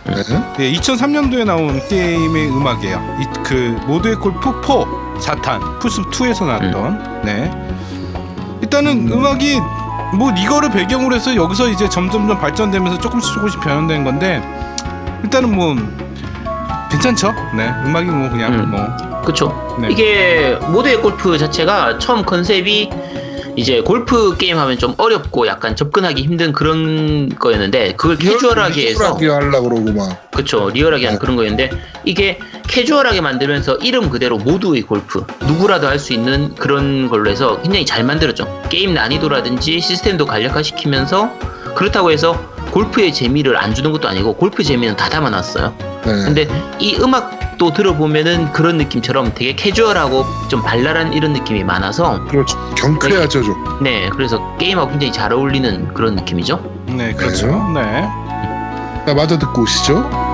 [0.06, 0.14] 네.
[0.58, 3.18] 예, 2003년도에 나온 게임의 음악이에요.
[3.20, 4.50] 이, 그 모두의 골프
[5.20, 7.22] 4 4탄 플스 2에서 나왔던.
[7.24, 7.48] 네.
[8.60, 9.60] 일단은 음악이
[10.16, 14.42] 뭐 이거를 배경으로 해서 여기서 이제 점점점 발전되면서 조금씩 조금씩 변형된 건데
[15.22, 15.76] 일단은 뭐
[16.90, 17.32] 괜찮죠?
[17.56, 17.72] 네.
[17.84, 18.70] 음악이 뭐 그냥 음.
[18.70, 19.76] 뭐 그쵸.
[19.80, 19.88] 네.
[19.90, 22.90] 이게 모두의 골프 자체가 처음 컨셉이
[23.56, 29.68] 이제 골프 게임 하면 좀 어렵고 약간 접근하기 힘든 그런 거였는데 그걸 캐주얼하게 해서 하려고
[29.68, 30.30] 그러고 막.
[30.30, 31.18] 그쵸 리얼하게 한 네.
[31.18, 31.70] 그런 거였는데
[32.04, 37.84] 이게 캐주얼하게 만들면서 이름 그대로 모두의 골프 누구라도 할 수 있는 그런 걸로 해서 굉장히
[37.84, 41.30] 잘 만들었죠 게임 난이도라든지 시스템도 간략화시키면서
[41.74, 45.72] 그렇다고 해서 골프의 재미를 안 주는 것도 아니고 골프 재미는 다 담아놨어요
[46.04, 46.12] 네.
[46.24, 52.58] 근데 이 음악도 들어보면은 그런 느낌처럼 되게 캐주얼하고 좀 발랄한 이런 느낌이 많아서 그렇죠.
[52.76, 53.78] 경쾌하죠, 좀.
[53.82, 57.46] 네 그래서 게임하고 굉장히 잘 어울리는 그런 느낌이죠 네, 그렇죠.
[57.74, 58.08] 네.
[59.06, 60.29] 자, 마저 듣고 오시죠.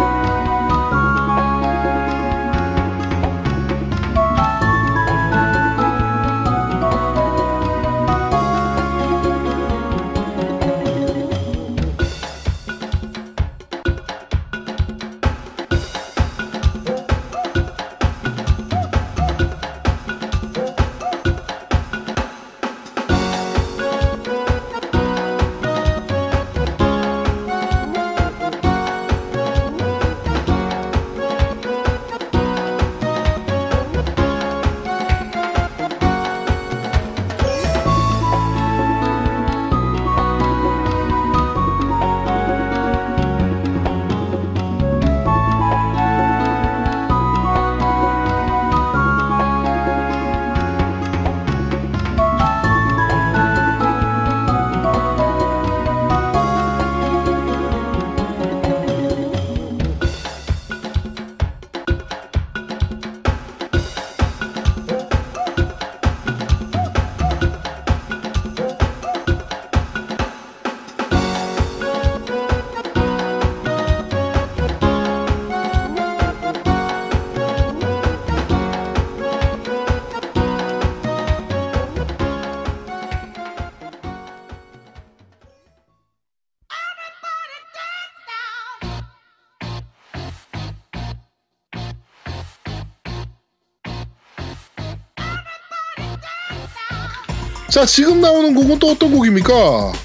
[97.77, 99.53] 자, 지금 나오는 곡은 또 어떤 곡입니까?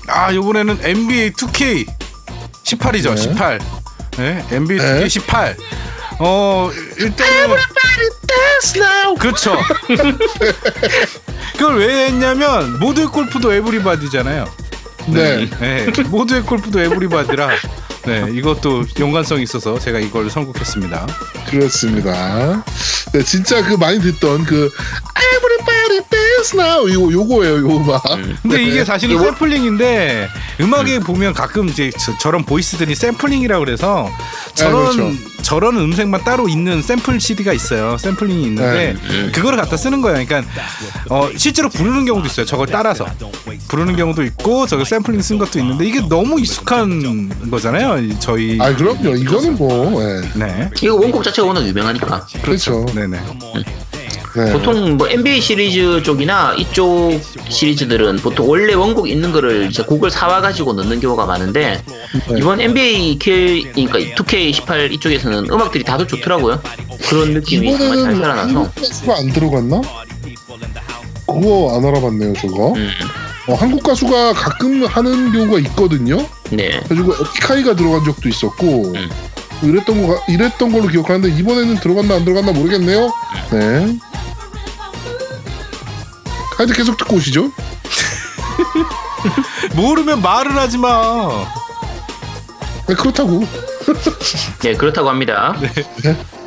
[0.10, 1.88] 아 이번에는 NBA 2K
[2.66, 3.16] 18이죠.
[3.16, 3.22] 네.
[3.22, 3.60] 18.
[4.18, 5.06] 네, NBA 네.
[5.06, 5.56] 2K 18.
[6.20, 7.56] 어 일단은
[9.18, 9.58] 그렇죠.
[11.58, 14.46] 그걸 왜 했냐면 모두의 골프도 에브리바디잖아요.
[15.08, 15.50] 네.
[15.62, 17.50] 네, 모두의 골프도 에브리바디라
[18.06, 21.08] 네 이것도 연관성이 있어서 제가 이걸 선곡했습니다.
[21.50, 22.66] 그렇습니다.
[23.14, 24.70] 네, 진짜 그 많이 듣던 그
[25.16, 28.04] Everybody dance now 이거 요거예요, 요 음악.
[28.42, 30.28] 근데 이게 사실은 이거- 샘플링인데
[30.60, 34.10] 음악에 보면 가끔 이제 저, 런 보이스들이 샘플링이라 그래서
[34.54, 35.32] 저런 그렇죠.
[35.42, 37.98] 저런 음색만 따로 있는 샘플 CD가 있어요.
[37.98, 39.32] 샘플링이 있는데 네.
[39.32, 40.26] 그거를 갖다 쓰는 거예요.
[40.26, 40.50] 그러니까
[41.10, 42.46] 어, 실제로 부르는 경우도 있어요.
[42.46, 43.06] 저걸 따라서
[43.68, 48.00] 부르는 경우도 있고 저거 샘플링 쓴 것도 있는데 이게 너무 익숙한 거잖아요.
[48.04, 49.16] 이- 저희 아, 그럼요.
[49.16, 50.22] 이거는 뭐, 예.
[50.36, 52.26] 네 이거 원곡 자체가 워낙 유명하니까.
[52.42, 52.86] 그렇죠.
[52.96, 53.64] 네네 네.
[54.34, 60.42] 보통 뭐 NBA 시리즈 쪽이나 이쪽 시리즈들은 보통 원래 원곡 있는 거를 이제 곡을 사와
[60.42, 62.38] 가지고 넣는 경우가 많은데 네.
[62.38, 66.62] 이번 NBA K 그러니까 2K18 이쪽에서는 음악들이 다들 좋더라고요.
[67.10, 68.72] 그런 느낌이 정말 잘 살아나서.
[68.72, 69.82] 가수가 안 들어갔나?
[71.26, 72.74] 그거 안 알아봤네요, 저거.
[72.74, 72.90] 음,
[73.48, 76.18] 어, 한국 가수가 가끔 하는 경우가 있거든요.
[76.52, 76.80] 네.
[76.88, 79.10] 그래가지고 에픽하이가 들어간 적도 있었고 음.
[79.64, 83.12] 이랬던 거 이랬던 걸로 기억하는데 이번에는 들어갔나 안 들어갔나 모르겠네요.
[83.52, 83.98] 네.
[86.62, 87.52] 하여튼 계속 듣고 오시죠.
[89.74, 91.44] 모르면 말을 하지 마.
[92.88, 93.48] 네, 그렇다고.
[94.62, 95.56] 네, 그렇다고 합니다.
[95.60, 96.41] Pause,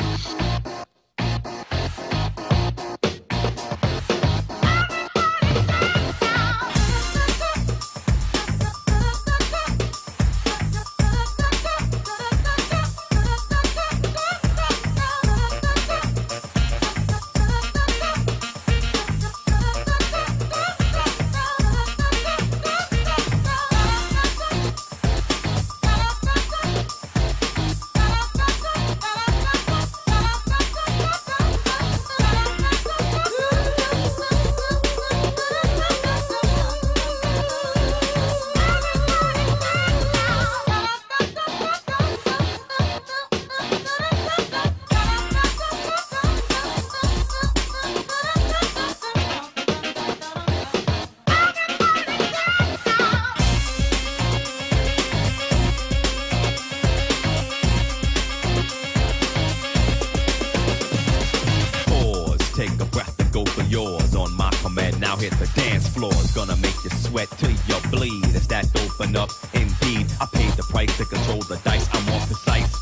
[65.24, 66.12] hit the dance floor.
[66.20, 68.24] It's gonna make you sweat till you bleed.
[68.36, 70.06] It's that open up, indeed.
[70.20, 71.88] I paid the price to control the dice.
[71.94, 72.72] I'm more precise.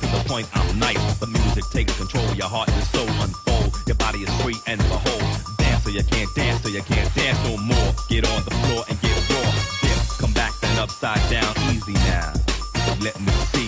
[0.00, 1.18] To the point, I'm nice.
[1.18, 2.28] The music takes control.
[2.34, 3.76] Your heart and soul unfold.
[3.86, 5.24] Your body is free and behold.
[5.58, 7.90] Dance so you can't dance, so you can't dance no more.
[8.08, 9.50] Get on the floor and get raw.
[9.82, 11.52] Dip, come back then upside down.
[11.74, 12.32] Easy now.
[13.04, 13.59] Let me see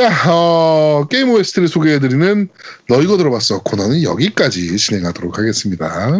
[0.00, 2.48] 자, 어, 게임 OST를 소개해드리는
[2.88, 6.18] 너 이거 들어봤어 코너는 여기까지 진행하도록 하겠습니다.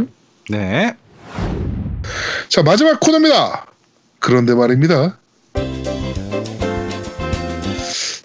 [0.51, 0.95] 네.
[2.51, 3.65] 자, 마지막 코너입니다.
[4.19, 5.19] 그런데 말입니다.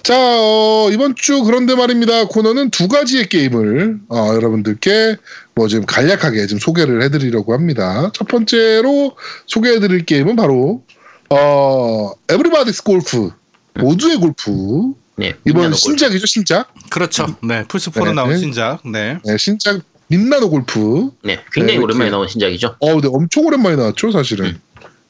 [0.04, 2.26] 자, 어, 이번 주 그런데 말입니다.
[2.26, 5.15] 코너는 두 가지의 게임을 어, 여러분들께
[5.56, 8.12] 뭐좀 간략하게 좀 소개를 해드리려고 합니다.
[8.13, 9.15] 첫 번째로
[9.46, 10.84] 소개해드릴 게임은 바로
[11.30, 13.32] 어, Everybody's Golf
[13.76, 15.34] 모두의 골프 네.
[15.45, 15.73] 이번.
[15.73, 16.73] 신작이죠, 신작.
[16.89, 17.36] 그렇죠.
[17.43, 17.63] 네.
[17.67, 18.13] 플스 4로 네.
[18.13, 18.80] 나온 신작.
[18.84, 19.17] 네.
[19.23, 21.10] 네, 신작 みんなの Golf.
[21.23, 22.10] 네, 굉장히 네, 오랜만에.
[22.10, 22.75] 나온 신작이죠.
[22.80, 24.60] 어, 네, 엄청 오랜만에 나왔죠, 사실은.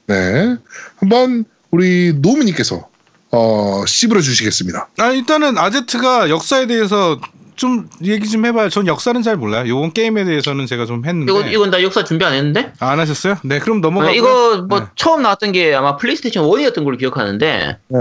[0.08, 0.56] 네,
[0.98, 2.88] 한번 우리 노미님께서
[3.32, 4.90] 어, 씹어 주시겠습니다.
[4.98, 7.20] 아 일단은 아제트가 역사에 대해서
[7.56, 8.70] 좀 얘기 좀 해봐요.
[8.70, 9.68] 전 역사는 잘 몰라요.
[9.68, 12.72] 요번 게임에 대해서는 제가 좀 했는데 이거 이건 다 역사 준비 안 했는데?
[12.80, 13.36] 아, 안 하셨어요?
[13.44, 14.86] 네, 그럼 넘어가고 어, 이거 뭐 네.
[14.96, 18.00] 처음 나왔던 게 아마 플레이스테이션 1이었던 걸로 기억하는데 네,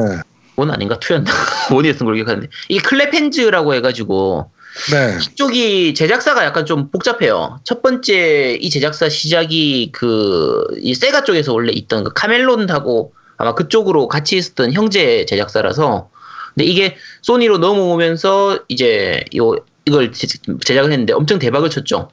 [0.57, 1.31] one 아닌가 two였나
[1.73, 4.51] one이었던 걸로 기억하는데 이게 Clap Hanz라고 해가지고
[4.91, 5.19] 네.
[5.23, 7.61] 이쪽이 제작사가 약간 좀 복잡해요.
[7.65, 14.09] 첫 번째 이 제작사 시작이 그 이 세가 쪽에서 원래 있던 그 Camelot하고 아마 그쪽으로
[14.09, 16.11] 같이 있었던 형제 제작사라서
[16.55, 19.55] 근데 이게 소니로 넘어오면서 이제 요
[19.87, 20.27] 이걸 제-
[20.65, 22.11] 제작을 했는데 엄청 대박을 쳤죠.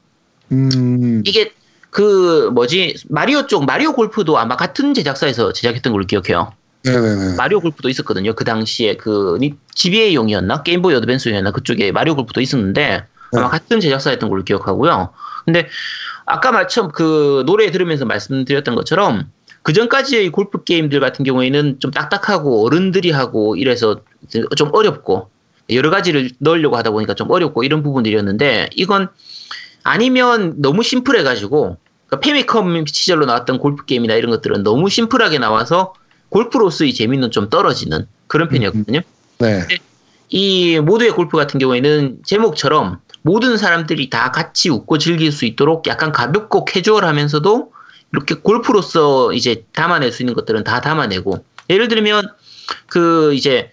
[0.52, 1.24] 음.
[1.26, 1.52] 이게
[1.90, 6.52] 그 뭐지 마리오 쪽 마리오 골프도 아마 같은 제작사에서 제작했던 걸로 기억해요.
[6.84, 7.36] 네네네.
[7.36, 8.34] 마리오 골프도 있었거든요.
[8.34, 13.50] 그 당시에 그 니- GBA용이었나 게임보이 어드밴스용이었나 그쪽에 마리오 골프도 있었는데 아마 네.
[13.50, 15.10] 같은 제작사였던 걸로 기억하고요.
[15.46, 15.68] 근데
[16.26, 19.30] 아까 마침 그 노래 들으면서 말씀드렸던 것처럼
[19.64, 24.02] 그 전까지의 골프 게임들 같은 경우에는 좀 딱딱하고 어른들이 하고 이래서
[24.56, 25.30] 좀 어렵고
[25.70, 29.10] 여러 가지를 넣으려고 하다 보니까 좀 어렵고 이런 부분들이었는데 이건
[29.84, 35.94] 아니면 너무 심플해가지고 그러니까 페미컴 시절로 나왔던 골프 게임이나 이런 것들은 너무 심플하게 나와서
[36.32, 39.02] 골프로서의 재미는 좀 떨어지는 그런 편이었거든요.
[39.40, 39.68] 네.
[40.30, 46.12] 이 모두의 골프 같은 경우에는 제목처럼 모든 사람들이 다 같이 웃고 즐길 수 있도록 약간
[46.12, 47.72] 가볍고 캐주얼하면서도
[48.14, 52.30] 이렇게 골프로서 이제 담아낼 수 있는 것들은 다 담아내고 예를 들면
[52.88, 53.70] 그 이제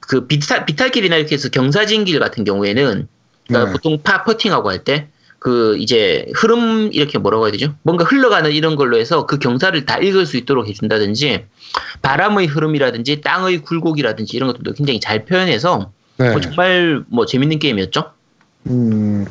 [0.00, 3.08] 그 비탈 비탈길이나 이렇게 해서 경사진길 같은 경우에는
[3.48, 3.72] 그러니까 네.
[3.72, 5.08] 보통 파 퍼팅하고 할 때
[5.42, 7.74] 그 이제 흐름 이렇게 뭐라고 해야 되죠?
[7.82, 11.46] 뭔가 흘러가는 이런 걸로 해서 그 경사를 다 읽을 수 있도록 해준다든지
[12.00, 16.30] 바람의 흐름이라든지 땅의 굴곡이라든지 이런 것들도 굉장히 잘 표현해서 네.
[16.30, 18.12] 뭐 정말 뭐 재밌는 게임이었죠.
[18.68, 19.26] 음.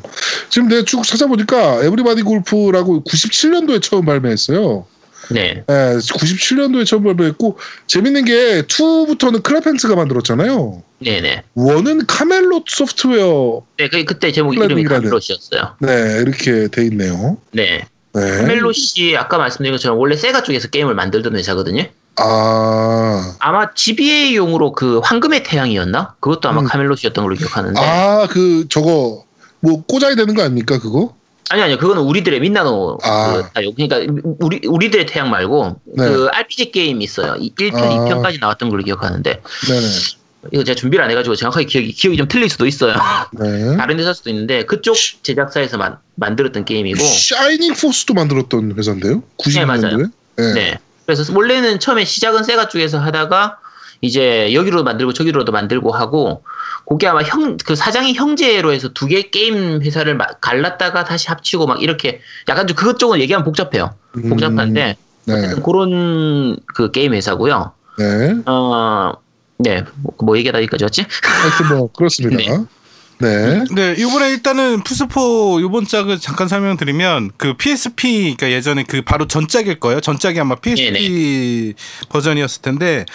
[0.49, 4.85] 지금 내가 쭉 찾아보니까 Everybody Golf라고 97년도에 처음 발매했어요.
[5.33, 10.83] 네, 네, 97년도에 처음 발매했고 재밌는 게 2부터는 크라펜츠가 만들었잖아요.
[10.99, 11.43] 네네.
[11.55, 14.83] 원은 카멜롯 소프트웨어 네, 그 그때 제목 이름이.
[14.83, 15.75] 카멜롯이었어요.
[15.79, 17.37] 네 이렇게 돼 있네요.
[17.51, 18.21] 네, 네.
[18.37, 21.85] 카멜롯이 아까 말씀드린 것처럼 원래 세가 쪽에서 게임을 만들던 회사거든요.
[22.17, 26.15] 아, 아마 GBA용으로 그 황금의 태양이었나?
[26.19, 26.67] 그것도 아마 음.
[26.67, 27.79] 카멜롯이었던 걸로 기억하는데.
[27.79, 29.23] 아 그 저거
[29.59, 31.15] 뭐 꽂아야 되는 거 아닙니까 그거?
[31.49, 33.49] 아니 아니요 그거는 우리들의 민나노 아.
[33.53, 33.73] 그.
[33.75, 33.99] 그러니까
[34.39, 36.07] 우리 우리들의 태양 말고 네.
[36.07, 37.33] 그 RPG 게임 있어요.
[37.33, 37.89] 1편, 아.
[37.89, 39.87] 2편까지 나왔던 걸로 기억하는데 네네.
[40.51, 42.95] 이거 제가 준비를 안 해가지고 정확하게 기억이 기억이 좀 틀릴 수도 있어요.
[43.39, 43.75] 네.
[43.77, 49.21] 다른 회사일 수도 있는데 그쪽 제작사에서 만, 만들었던 게임이고 샤이닝 포스도 만들었던 회사인데요?
[49.37, 49.65] 90년도에?
[49.65, 49.97] 맞아요.
[50.37, 50.53] 네.
[50.53, 50.79] 네.
[51.05, 53.59] 그래서 원래는 처음에 시작은 세가 쪽에서 하다가
[54.01, 56.43] 이제 여기로 만들고 저기로도 만들고 하고
[56.87, 61.67] 그게 아마 형 그 사장이 형제로 해서 두 개 게임 회사를 마- 갈랐다가 다시 합치고
[61.67, 63.93] 막 이렇게 약간 좀 그것 쪽은 얘기하면 복잡해요.
[64.17, 65.33] 음, 복잡한데 네.
[65.33, 67.71] 어쨌든 그런 그 게임 회사고요.
[67.99, 68.35] 네.
[68.47, 69.11] 어,
[69.59, 71.05] 네, 뭐, 뭐 얘기하다 여기까지 왔지?
[71.23, 72.37] 하여튼 뭐 그렇습니다.
[72.41, 72.65] 네.
[73.75, 79.79] 네, 이번에 일단은 플스4 이번 짝을 잠깐 설명드리면 그 PSP, 그러니까 예전에 그 바로 전작일
[79.79, 80.01] 거예요.
[80.01, 81.73] 전작이 아마 PSP
[82.09, 83.05] 버전이었을 텐데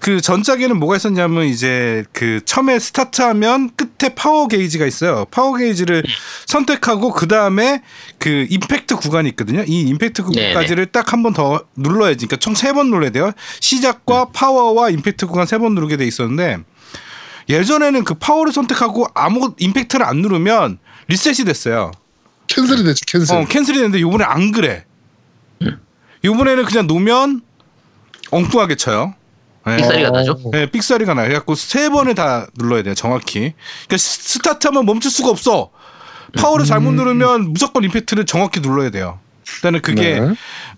[0.00, 5.26] 그 전작에는 뭐가 있었냐면 이제 그 처음에 스타트하면 끝에 파워 게이지가 있어요.
[5.30, 6.02] 파워 게이지를
[6.46, 7.82] 선택하고 그 다음에
[8.18, 9.62] 그 임팩트 구간이 있거든요.
[9.66, 12.26] 이 임팩트 구간까지를 딱 한 번 더 눌러야지.
[12.26, 13.32] 그러니까 총 세 번 눌러야 돼요.
[13.60, 16.58] 시작과 파워와 임팩트 구간 세 번 누르게 돼 있었는데
[17.48, 20.78] 예전에는 그 파워를 선택하고 아무 임팩트를 안 누르면
[21.08, 21.90] 리셋이 됐어요.
[22.46, 23.36] 캔슬이 됐지 캔슬.
[23.36, 24.84] 어, 캔슬이 됐는데 요번에 안 그래.
[26.24, 27.42] 요번에는 그냥 놓으면
[28.30, 29.14] 엉뚱하게 쳐요.
[29.66, 29.76] 네.
[29.76, 30.12] 삑사리가 어.
[30.12, 30.40] 나죠?
[30.52, 31.26] 네, 삑사리가 나요.
[31.28, 33.52] 그래갖고 세 번을 다 눌러야 돼요, 정확히.
[33.86, 35.70] 그러니까 스- 스타트하면 멈출 수가 없어.
[36.36, 36.96] 파워를 잘못 음.
[36.96, 39.20] 누르면 무조건 임팩트를 정확히 눌러야 돼요.
[39.56, 40.34] 일단은 그게 네.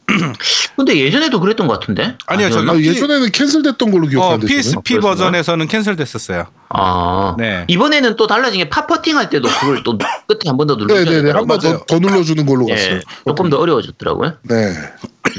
[0.76, 2.16] 근데 예전에도 그랬던 것 같은데?
[2.26, 2.74] 아니요, 저기- 아?
[2.76, 4.46] 예전에는 cancel됐던 걸로 어, 기억하는데.
[4.46, 4.56] 저는.
[4.62, 5.14] PSP 그렇구나.
[5.14, 6.46] 버전에서는 cancel됐었어요.
[6.68, 7.64] 아, 네.
[7.68, 11.30] 이번에는 또 달라진 게 파퍼팅 할 때도 그걸 또 끝에 한 번 더 눌러줘야 네네네
[11.32, 11.58] 한 번.
[11.60, 12.96] 더 더 눌러주는 걸로 갔어요.
[12.96, 14.34] 예, 조금 더 어려워졌더라고요.
[14.42, 14.74] 네.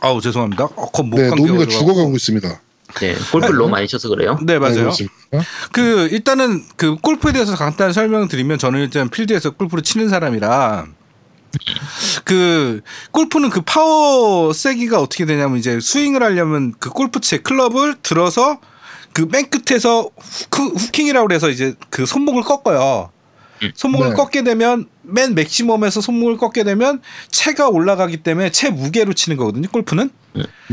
[0.00, 0.64] 아우 죄송합니다.
[0.64, 1.66] 어, 네, 감기 노미가.
[1.66, 2.60] 죽어가고 있습니다.
[3.00, 4.38] 네, 골프를 너무 많이 쳐서 그래요.
[4.42, 4.76] 네 네, 맞아요.
[4.76, 5.14] 그렇습니다.
[5.72, 10.86] 그 일단은 그 골프에 대해서 간단히 설명드리면 저는 일단 필드에서 골프를 치는 사람이라
[12.24, 12.80] 그
[13.10, 18.58] 골프는 그 파워 세기가 어떻게 되냐면 이제 스윙을 하려면 그 골프채 클럽을 들어서
[19.14, 23.10] 그 맨 끝에서 후크, hooking이라고 그래서 이제 그 손목을 꺾어요.
[23.74, 24.14] 손목을 네.
[24.14, 29.68] 꺾게 되면 맨 맥시멈에서 손목을 꺾게 되면 채가 올라가기 때문에 채 무게로 치는 거거든요.
[29.68, 30.10] 골프는.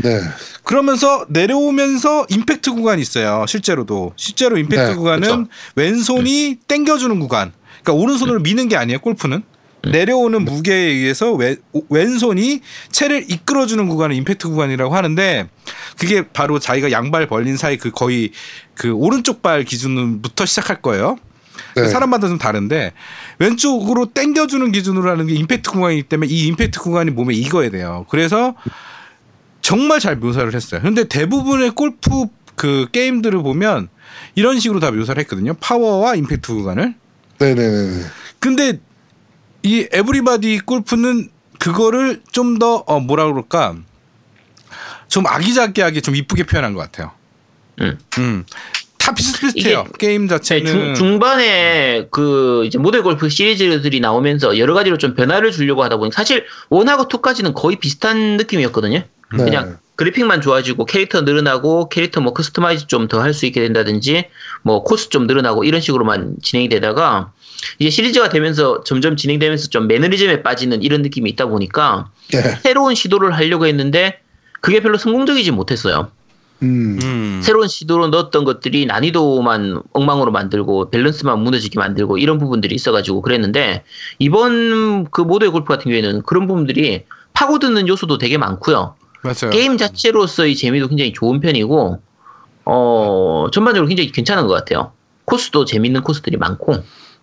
[0.02, 0.20] 네.
[0.64, 3.44] 그러면서 내려오면서 임팩트 구간이 있어요.
[3.46, 4.12] 실제로도.
[4.16, 5.46] 실제로 임팩트 네, 구간은 그렇죠.
[5.76, 7.52] 왼손이 당겨주는 구간.
[7.82, 9.00] 그러니까 오른손으로 미는 게 아니에요.
[9.00, 9.42] 골프는.
[9.90, 11.56] 내려오는 무게에 의해서 왼,
[11.88, 12.60] 왼손이
[12.92, 15.48] 채를 이끌어주는 구간을 임팩트 구간이라고 하는데
[15.98, 18.30] 그게 바로 자기가 양발 벌린 사이 그 거의
[18.74, 21.16] 그 오른쪽 발 기준부터 시작할 거예요.
[21.76, 21.88] 네.
[21.88, 22.92] 사람마다 좀 다른데
[23.38, 28.06] 왼쪽으로 당겨주는 기준으로 하는 게 임팩트 구간이기 때문에 이 임팩트 구간이 몸에 익어야 돼요.
[28.10, 28.54] 그래서
[29.60, 30.80] 정말 잘 묘사를 했어요.
[30.82, 33.88] 근데 대부분의 골프 그 게임들을 보면
[34.34, 35.54] 이런 식으로 다 묘사를 했거든요.
[35.54, 36.94] 파워와 임팩트 구간을.
[37.38, 38.04] 네네네.
[38.38, 38.80] 근데
[39.62, 43.76] 이 Everybody 골프는 그거를 좀 더 어, 뭐라 그럴까
[45.08, 47.12] 좀 아기자기하게 좀 이쁘게 표현한 것 같아요.
[47.80, 47.98] 음.
[48.18, 48.44] 음.
[49.02, 49.84] 다 비슷비슷해요.
[49.88, 50.66] 이게- 게임 네, 자체는.
[50.66, 56.12] 중, 중반에 그 이제 모두의 골프 시리즈들이 나오면서 여러 가지로 좀 변화를 주려고 하다 보니
[56.12, 58.98] 사실 1하고 2까지는 거의 비슷한 느낌이었거든요.
[58.98, 59.44] 네.
[59.44, 64.26] 그냥 그래픽만 좋아지고 캐릭터 늘어나고 캐릭터 뭐 customize 좀 더 할 수 있게 된다든지
[64.62, 67.32] 뭐 코스 좀 늘어나고 이런 식으로만 진행이 되다가
[67.78, 72.38] 이제 시리즈가 되면서 점점 진행되면서 좀 매너리즘에 빠지는 이런 느낌이 있다 보니까 예.
[72.62, 74.20] 새로운 시도를 하려고 했는데
[74.60, 76.10] 그게 별로 성공적이지 못했어요.
[76.62, 76.98] 음.
[77.02, 77.40] 음.
[77.42, 83.84] 새로운 시도로 넣었던 것들이 난이도만 엉망으로 만들고 밸런스만 무너지게 만들고 이런 부분들이 있어가지고 그랬는데
[84.18, 88.94] 이번 그 모델 골프 같은 경우에는 그런 부분들이 파고드는 요소도 되게 많고요.
[89.22, 89.50] 맞아요.
[89.52, 92.00] 게임 자체로서의 재미도 굉장히 좋은 편이고
[92.64, 94.92] 어 전반적으로 굉장히 괜찮은 것 같아요.
[95.24, 96.74] 코스도 재밌는 코스들이 많고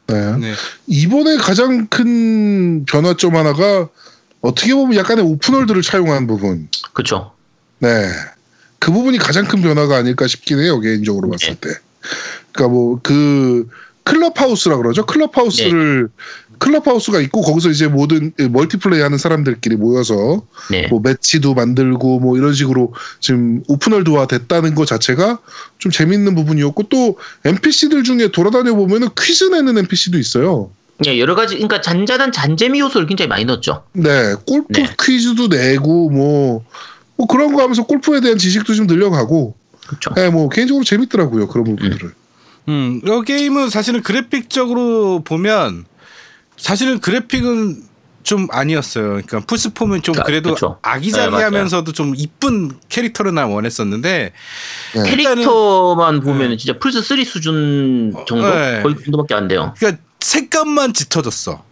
[0.08, 0.38] 네.
[0.38, 0.54] 네.
[0.88, 3.88] 이번에 가장 큰 변화점 하나가
[4.41, 6.69] 어떻게 보면 약간의 오픈월드를 차용한 부분.
[6.93, 7.32] 그렇죠.
[7.80, 8.10] 네.
[8.79, 11.69] 그 부분이 가장 큰 변화가 아닐까 싶긴 해요, 개인적으로 봤을 때.
[12.51, 13.67] 그러니까 뭐 그
[14.09, 15.05] 클럽하우스라 그러죠.
[15.05, 16.09] 클럽하우스를
[16.57, 20.87] 클럽하우스가 있고 거기서 이제 모든 멀티플레이 하는 사람들끼리 모여서 네.
[20.87, 25.39] 뭐 매치도 만들고 뭐 이런 식으로 지금 오픈월드화 됐다는 것 자체가
[25.77, 30.71] 좀 재밌는 부분이었고 또 NPC들 중에 돌아다녀 보면은 퀴즈 내는 NPC도 있어요.
[31.05, 33.83] 예, 여러 가지 그러니까 잔잔한 잔재미 요소를 굉장히 많이 넣었죠.
[33.93, 34.89] 네, 골프 네.
[35.01, 36.65] 퀴즈도 내고 뭐,
[37.19, 39.53] 뭐 그런 거 하면서 골프에 대한 지식도 좀 늘려가고,
[39.86, 40.13] 그렇죠.
[40.15, 42.13] 네, 뭐 개인적으로 재밌더라고요 그런 부분들을.
[42.69, 45.84] 음, 이 게임은 사실은 그래픽적으로 보면
[46.55, 47.84] 사실은 그래픽은
[48.23, 49.05] 좀 아니었어요.
[49.05, 50.79] 그러니까 플스폼은 좀 아, 그래도 그쵸.
[50.82, 54.32] 네, 아기자기하면서도 좀 이쁜 캐릭터를 난 원했었는데
[54.93, 55.03] 네.
[55.03, 56.53] 캐릭터만 보면 네.
[56.53, 58.82] 은 진짜 플스 3 수준 정도 네.
[58.82, 59.73] 거의 그 정도밖에 안 돼요.
[59.77, 61.63] 그러니까 색감만 짙어졌어.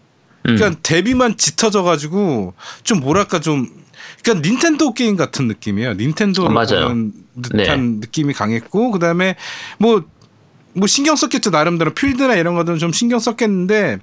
[0.48, 0.56] 음.
[0.56, 3.87] 그러니까 데뷔만 짙어져 가지고 좀 뭐랄까 좀
[4.24, 5.94] 그러니까 닌텐도 게임 같은 느낌이에요.
[5.94, 6.88] 닌텐도를 어, 맞아요.
[6.88, 7.98] 보는 듯한 네.
[8.00, 9.36] 느낌이 강했고 그다음에
[9.80, 14.00] 뭐뭐 신경 썼겠죠 나름대로 필드나 이런 것들은 좀 신경 썼겠는데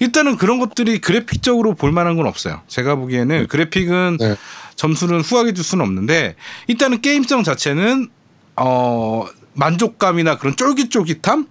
[0.00, 2.62] 일단은 그런 것들이 그래픽적으로 볼 만한 건 없어요.
[2.68, 4.36] 제가 보기에는 그래픽은 네.
[4.76, 8.08] 점수는 후하게 줄 수는 없는데 일단은 게임성 자체는
[8.56, 11.46] 어 만족감이나 그런 쫄깃쫄깃함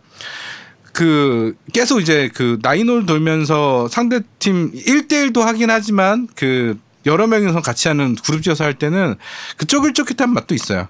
[0.97, 8.15] 그 계속 이제 그 나인홀 돌면서 상대팀 1대1도 하긴 하지만 그 여러 명이서 같이 하는
[8.15, 9.15] 그룹 지어서 할 때는
[9.57, 10.87] 그 쫄깃쫄깃한 맛도 있어요.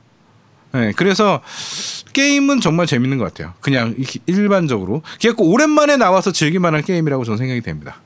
[0.74, 1.42] 네, 그래서
[2.14, 3.54] 게임은 정말 재밌는 것 같아요.
[3.62, 5.02] 그냥 이- 일반적으로.
[5.22, 8.02] 그래서 오랜만에 나와서 즐길 만한 게임이라고 저는 생각이 됩니다.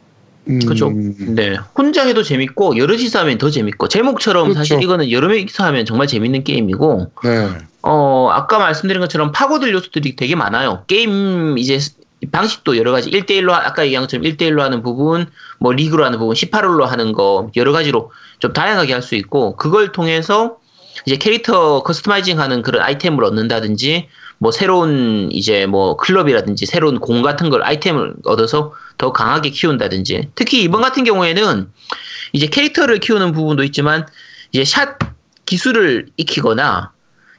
[0.50, 0.92] 음, 그렇죠.
[0.92, 1.56] 네.
[1.76, 4.58] 혼자 해도 재밌고 여럿이서 하면 더 재밌고 제목처럼 그렇죠.
[4.60, 7.50] 사실 이거는 여러 명이서 하면 정말 재밌는 게임이고 네,
[7.84, 10.84] 어 아까 말씀드린 것처럼 파고들 요소들이 되게 많아요.
[10.88, 11.80] 게임 이제
[12.32, 13.10] 방식도 여러 가지.
[13.10, 15.26] 1대1로 아까 얘기한 것처럼 1대1로 하는 부분,
[15.60, 19.92] 뭐 리그로 하는 부분, 18홀로 하는 거 여러 가지로 좀 다양하게 할 수 있고 그걸
[19.92, 20.58] 통해서
[21.06, 27.50] 이제 캐릭터 customizing 하는 그런 아이템을 얻는다든지 뭐 새로운 이제 뭐 클럽이라든지 새로운 공 같은
[27.50, 30.30] 걸 아이템을 얻어서 더 강하게 키운다든지.
[30.36, 31.72] 특히 이번 같은 경우에는
[32.34, 34.06] 이제 캐릭터를 키우는 부분도 있지만
[34.52, 34.98] 이제 샷
[35.46, 36.92] 기술을 익히거나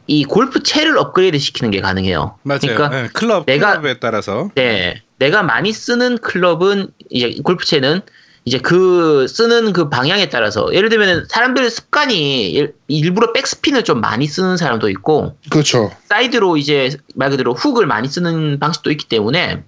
[0.07, 2.37] 이 골프 채를 업그레이드 시키는 게 가능해요.
[2.43, 2.59] 맞아요.
[2.61, 8.01] 그러니까 네, 클럽 내가- 클럽에 따라서 네, 내가 많이 쓰는 클럽은 이제 골프채는
[8.45, 14.27] 이제 그 쓰는 그 방향에 따라서 예를 들면 사람들의 습관이 일- 일부러 백스핀을 좀 많이
[14.27, 15.93] 쓰는 사람도 있고 그렇죠.
[16.09, 19.63] 사이드로 이제 말 그대로 훅을 많이 쓰는 방식도 있기 때문에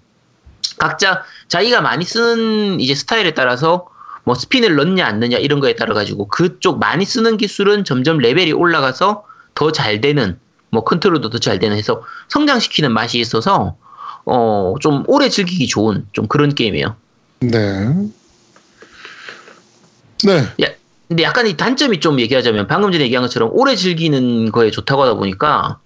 [0.78, 3.86] 각자 자기가 많이 쓰는 이제 스타일에 따라서
[4.24, 8.52] 뭐 스핀을 넣냐 안 넣냐 이런 거에 따라 가지고 그쪽 많이 쓰는 기술은 점점 레벨이
[8.52, 9.22] 올라가서
[9.54, 10.38] 더 잘 되는
[10.70, 13.76] 뭐 컨트롤도 더 잘 되는 해서 성장시키는 맛이 있어서
[14.24, 16.96] 어 좀 오래 즐기기 좋은 좀 그런 게임이에요.
[17.40, 17.94] 네,
[20.24, 20.68] 네, 야,
[21.08, 25.14] 근데 약간 이 단점이 좀 얘기하자면 방금 전에 얘기한 것처럼 오래 즐기는 거에 좋다고 하다
[25.14, 25.78] 보니까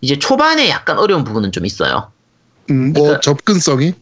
[0.00, 2.10] 이제 초반에 약간 어려운 부분은 좀 있어요.
[2.70, 3.94] 음, 뭐 그러니까- 접근성이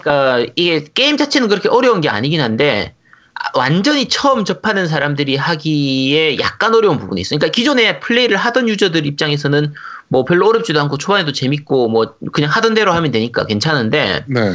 [0.00, 2.95] 그러니까 이게 게임 자체는 그렇게 어려운 게 아니긴 한데 아,
[3.54, 7.38] 완전히 처음 접하는 사람들이 하기에 약간 어려운 부분이 있어요.
[7.38, 9.74] 그러니까 기존에 플레이를 하던 유저들 입장에서는
[10.08, 14.54] 뭐 별로 어렵지도 않고 초반에도 재밌고 뭐 그냥 하던 대로 하면 되니까 괜찮은데 네,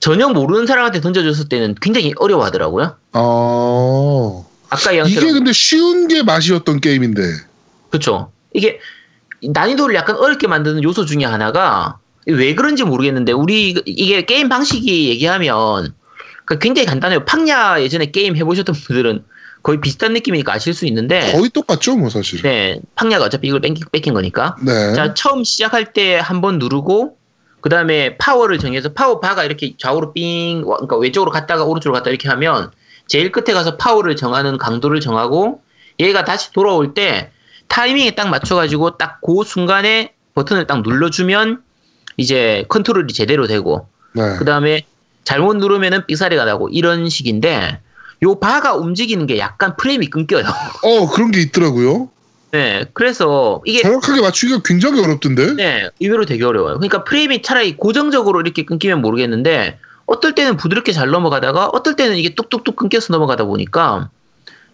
[0.00, 2.96] 전혀 모르는 사람한테 던져줬을 때는 굉장히 어려워하더라고요.
[3.12, 7.22] 어 아까 얘기한 이게 근데 쉬운 게 맛이었던 게임인데,
[7.90, 8.32] 그렇죠.
[8.54, 8.80] 이게
[9.42, 15.94] 난이도를 약간 어렵게 만드는 요소 중에 하나가 왜 그런지 모르겠는데 우리 이게 게임 방식이 얘기하면
[16.54, 17.24] 그 굉장히 간단해요.
[17.24, 19.24] 팡야 예전에 게임 해보셨던 분들은
[19.62, 22.42] 거의 비슷한 느낌이니까 아실 수 있는데 거의 똑같죠, 뭐 사실.
[22.42, 24.56] 네, 팡야가 어차피 이걸 베낀, 베낀 거니까.
[24.64, 24.92] 네.
[24.94, 27.16] 자, 처음 시작할 때 한 번 누르고
[27.60, 32.10] 그 다음에 파워를 정해서 파워 바가 이렇게 좌우로 삥, 와- 그러니까 왼쪽으로 갔다가 오른쪽으로 갔다
[32.10, 32.72] 이렇게 하면
[33.06, 35.60] 제일 끝에 가서 파워를 정하는 강도를 정하고
[36.00, 37.30] 얘가 다시 돌아올 때
[37.68, 41.62] 타이밍에 딱 맞춰가지고 딱 그 순간에 버튼을 딱 눌러주면
[42.16, 44.36] 이제 컨트롤이 제대로 되고 네.
[44.38, 44.82] 그 다음에
[45.24, 47.80] 잘못 누르면은 삑사리가 나고 이런 식인데
[48.22, 50.44] 요 바가 움직이는 게 약간 프레임이 끊겨요.
[50.82, 52.08] 어, 그런 게 있더라고요.
[52.52, 55.54] 네, 그래서 이게 정확하게 맞추기가 굉장히 어렵던데.
[55.54, 56.74] 네, 의외로 되게 어려워요.
[56.74, 62.34] 그러니까 프레임이 차라리 고정적으로 이렇게 끊기면 모르겠는데 어떨 때는 부드럽게 잘 넘어가다가 어떨 때는 이게
[62.34, 64.10] 뚝뚝뚝 끊겨서 넘어가다 보니까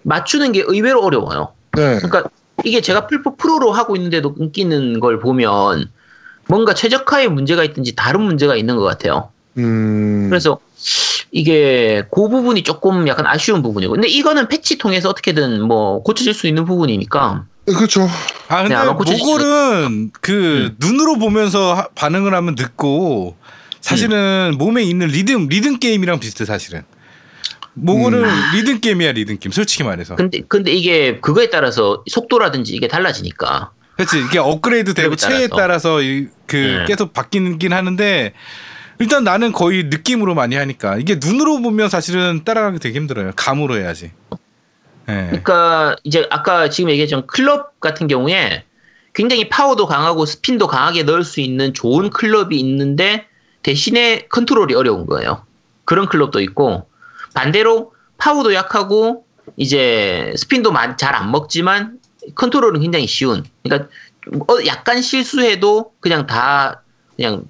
[0.02, 1.52] 맞추는 게 의외로 어려워요.
[1.76, 1.98] 네.
[1.98, 2.24] 그러니까
[2.64, 5.88] 이게 제가 플포 프로로 하고 있는데도 끊기는 걸 보면
[6.48, 9.30] 뭔가 최적화에 문제가 있든지 다른 문제가 있는 것 같아요.
[9.58, 10.26] 음.
[10.28, 10.58] 그래서
[11.30, 16.46] 이게 그 부분이 조금 약간 아쉬운 부분이고 근데 이거는 패치 통해서 어떻게든 뭐 고쳐질 수
[16.46, 18.08] 있는 부분이니까 그렇죠.
[18.48, 23.36] 아 근데 네, 모골은 그 눈으로 보면서 하- 반응을 하면 늦고
[23.80, 26.82] 사실은 몸에 있는 리듬 리듬 게임이랑 비슷해 사실은.
[27.74, 30.16] 모골은 리듬 게임이야 리듬 게임 솔직히 말해서.
[30.16, 36.28] 근데 근데 이게 그거에 따라서 속도라든지 이게 달라지니까 그렇지 이게 업그레이드 되고 체에 따라서 이-
[36.46, 36.84] 그 네.
[36.86, 38.32] 계속 바뀌긴 하는데
[38.98, 43.32] 일단 나는 거의 느낌으로 많이 하니까 이게 눈으로 보면 사실은 따라가기 되게 힘들어요.
[43.36, 44.12] 감으로 해야지.
[45.08, 45.26] 예.
[45.28, 48.64] 그러니까 이제 아까 지금 얘기했던 클럽 같은 경우에
[49.14, 53.26] 굉장히 파워도 강하고 스핀도 강하게 넣을 수 있는 좋은 클럽이 있는데
[53.62, 55.44] 대신에 컨트롤이 어려운 거예요.
[55.84, 56.88] 그런 클럽도 있고
[57.34, 59.24] 반대로 파워도 약하고
[59.56, 61.98] 이제 스핀도 잘 안 먹지만
[62.34, 63.44] 컨트롤은 굉장히 쉬운.
[63.62, 63.88] 그러니까
[64.48, 66.82] 어, 약간 실수해도 그냥 다
[67.18, 67.42] 그냥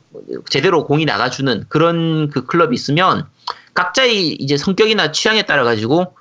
[0.49, 3.27] 제대로 공이 나가주는 그런 그 클럽이 있으면
[3.75, 6.15] 각자의 이제 성격이나 취향에 따라 가지고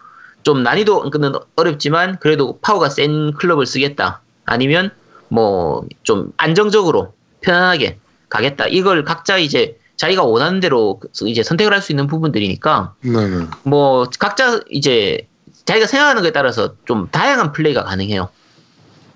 [0.43, 4.21] 좀 난이도는 어렵지만 그래도 파워가 센 클럽을 쓰겠다.
[4.45, 4.91] 아니면
[5.29, 8.67] 뭐 좀 안정적으로 편안하게 가겠다.
[8.67, 13.47] 이걸 각자 이제 자기가 원하는 대로 이제 선택을 할 수 있는 부분들이니까 네네.
[13.63, 15.27] 뭐 각자 이제
[15.65, 18.27] 자기가 생각하는 것에 따라서 좀 다양한 플레이가 가능해요.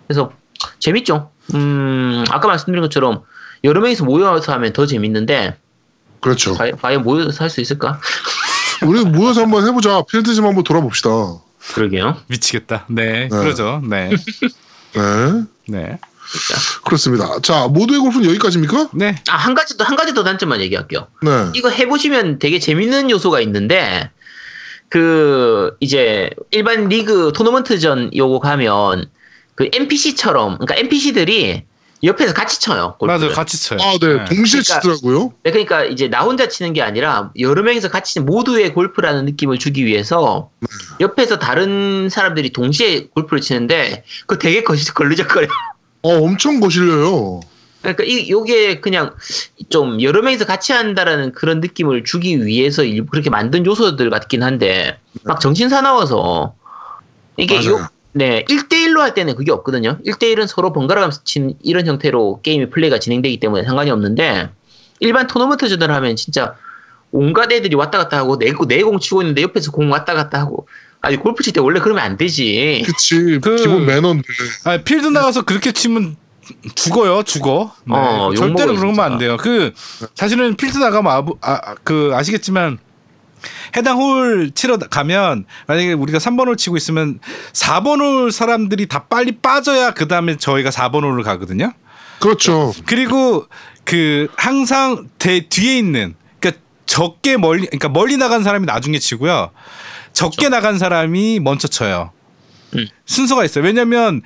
[0.07, 0.31] 그래서
[0.79, 1.29] 재밌죠.
[1.53, 3.23] 음 아까 말씀드린 것처럼
[3.63, 5.55] 여러 명이서 모여서 하면 더 재밌는데
[6.19, 6.53] 그렇죠.
[6.55, 7.99] 과연, 과연 모여서 할 수 있을까?
[8.85, 10.03] 우리 모여서 한번 해보자.
[10.09, 11.09] 필드 좀 한번 돌아봅시다.
[11.73, 12.17] 그러게요.
[12.27, 12.85] 미치겠다.
[12.89, 13.29] 네, 네.
[13.29, 13.81] 그러죠.
[13.87, 14.09] 네,
[14.95, 15.43] 네.
[15.67, 15.99] 네,
[16.83, 17.39] 그렇습니다.
[17.41, 18.89] 자, 모두의 골프는 여기까지입니까?
[18.93, 19.21] 네.
[19.29, 21.07] 아 한 가지 더 한 가지 더 단점만 얘기할게요.
[21.21, 21.29] 네.
[21.53, 24.09] 이거 해보시면 되게 재밌는 요소가 있는데
[24.89, 29.09] 그 이제 일반 리그 토너먼트전 요거 가면
[29.55, 31.63] 그 NPC처럼 그러니까 NPC들이
[32.03, 32.95] 옆에서 같이 쳐요.
[32.99, 33.19] 골프를.
[33.19, 33.33] 맞아요.
[33.35, 33.79] 같이 쳐요.
[33.81, 34.25] 아, 네.
[34.25, 35.33] 동시에 그러니까- 치더라고요.
[35.43, 39.59] 네, 그러니까 이제 나 혼자 치는 게 아니라 여러 명이서 같이 치는 모두의 골프라는 느낌을
[39.59, 40.49] 주기 위해서
[40.99, 45.47] 옆에서 다른 사람들이 동시에 골프를 치는데 그거 되게 거- 걸리적거려.
[46.03, 47.41] 어, 엄청 거실려요.
[47.81, 49.15] 그러니까 이 요게 그냥
[49.69, 54.97] 좀 여러 명이서 같이 한다라는 그런 느낌을 주기 위해서 일부 그렇게 만든 요소들 같긴 한데
[55.23, 56.53] 막 정신 사나워서
[57.37, 57.71] 이게 맞아요.
[57.79, 59.97] 요 네, 1대1로 할 때는 그게 없거든요.
[60.05, 64.49] 1대1은 서로 번갈아 가면서 치는 이런 형태로 게임이 플레이가 진행되기 때문에 상관이 없는데
[64.99, 66.55] 일반 토너먼트전을 하면 진짜
[67.11, 70.67] 온갖 애들이 왔다 갔다 하고 내공 내공 치고 있는데 옆에서 공 왔다 갔다 하고
[71.01, 72.83] 아니 골프 칠 때 원래 그러면 안 되지.
[72.85, 73.39] 그치.
[73.41, 74.23] 그- 기본 매너인데.
[74.65, 76.15] 아, 필드 나가서 그렇게 치면
[76.75, 77.73] 죽어요, 죽어.
[77.85, 79.17] 네, 어, 절대로 욕먹어요, 그러면 안.
[79.17, 79.37] 돼요.
[79.37, 79.71] 그
[80.15, 82.77] 사실은 필드 나가면 아, 아, 그 아시겠지만
[83.75, 87.19] 해당 홀 치러 가면 만약에 우리가 3번 홀 치고 있으면
[87.53, 91.73] 4번 홀 사람들이 다 빨리 빠져야 그 다음에 저희가 4번 홀을 가거든요.
[92.19, 92.71] 그렇죠.
[92.85, 93.47] 그리고
[93.83, 99.51] 그 항상 대 뒤에 있는 그러니까 적게 멀리 그러니까 멀리 나간 사람이 나중에 치고요.
[100.13, 102.11] 적게 나간 사람이 먼저 쳐요.
[102.75, 102.87] 음.
[103.05, 103.63] 순서가 있어요.
[103.63, 104.21] 왜냐면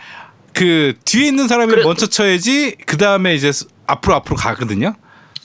[0.54, 4.96] 그 뒤에 있는 사람이 그래- 먼저 쳐야지 그 다음에 이제 스- 앞으로 앞으로 가거든요.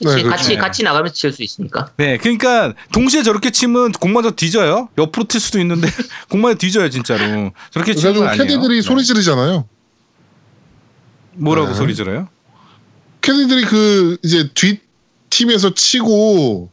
[0.03, 0.29] 네, 그렇죠.
[0.29, 1.91] 같이 같이 나가면서 칠 수 있으니까.
[1.97, 4.89] 네, 그러니까 동시에 저렇게 치면 공 먼저 뒤져요.
[4.97, 5.87] 옆으로 튈 수도 있는데
[6.29, 7.51] 공 먼저 뒤져요 진짜로.
[7.71, 8.43] 저렇게 그래가지고 아니에요.
[8.43, 8.81] 캐디들이 네.
[8.81, 9.67] 소리 지르잖아요.
[11.33, 11.73] 뭐라고 네.
[11.75, 12.27] 소리 지르요?
[13.21, 14.81] 캐디들이 그 이제 뒷
[15.29, 16.71] 팀에서 치고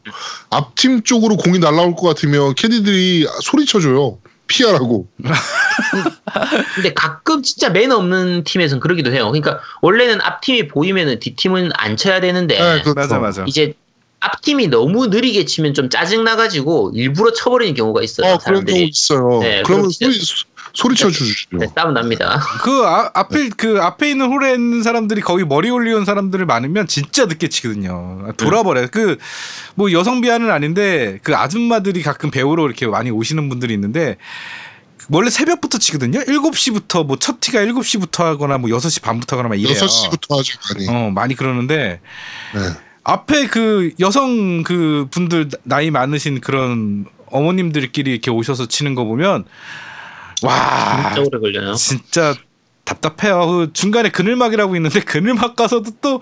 [0.49, 4.17] 앞 팀 쪽으로 공이 날라올 것 같으면 캐디들이 소리 쳐줘요.
[4.49, 5.07] 피하라고.
[6.75, 9.27] 근데 가끔 진짜 매너 없는 팀에서는 그러기도 해요.
[9.27, 12.93] 그러니까 원래는 앞 팀이 보이면은 뒷 팀은 안 쳐야 되는데 네, 그렇죠.
[12.93, 13.45] 맞아 맞아.
[13.47, 13.73] 이제
[14.19, 18.33] 앞 팀이 너무 느리게 치면 좀 짜증 나가지고 일부러 쳐버리는 경우가 있어요.
[18.33, 18.87] 어, 그런 경우 사람들이.
[18.89, 19.39] 있어요.
[19.39, 20.19] 네, 그러면 소리
[20.79, 21.57] 소리 쳐 주시죠.
[21.57, 22.39] 네, 싸움 납니다.
[22.63, 27.25] 그 아, 앞에 그 앞에 있는 홀에 있는 사람들이 거기 머리 올리는 사람들을 많으면 진짜
[27.25, 28.31] 늦게 치거든요.
[28.37, 28.83] 돌아버려.
[28.83, 29.17] 요 그
[29.75, 34.17] 뭐 여성 비하는 아닌데 그 아줌마들이 가끔 배우러 이렇게 많이 오시는 분들이 있는데
[35.09, 36.19] 원래 새벽부터 치거든요.
[36.19, 39.73] 7시부터 뭐 첫 티가 7시부터 하거나 뭐 6시 반부터 하거나 막 이래요.
[39.75, 40.87] 6시부터 하죠, 많이.
[40.89, 41.99] 어, 많이 그러는데
[42.53, 42.59] 네.
[43.03, 49.45] 앞에 그 여성 그 분들 나이 많으신 그런 어머님들끼리 이렇게 오셔서 치는 거 보면
[50.43, 51.73] 와 진짜 오래 걸려요.
[51.75, 52.35] 진짜
[52.89, 53.45] 답답해요.
[53.45, 56.21] 그 중간에 그늘막이라고 있는데 그늘막 가서도 또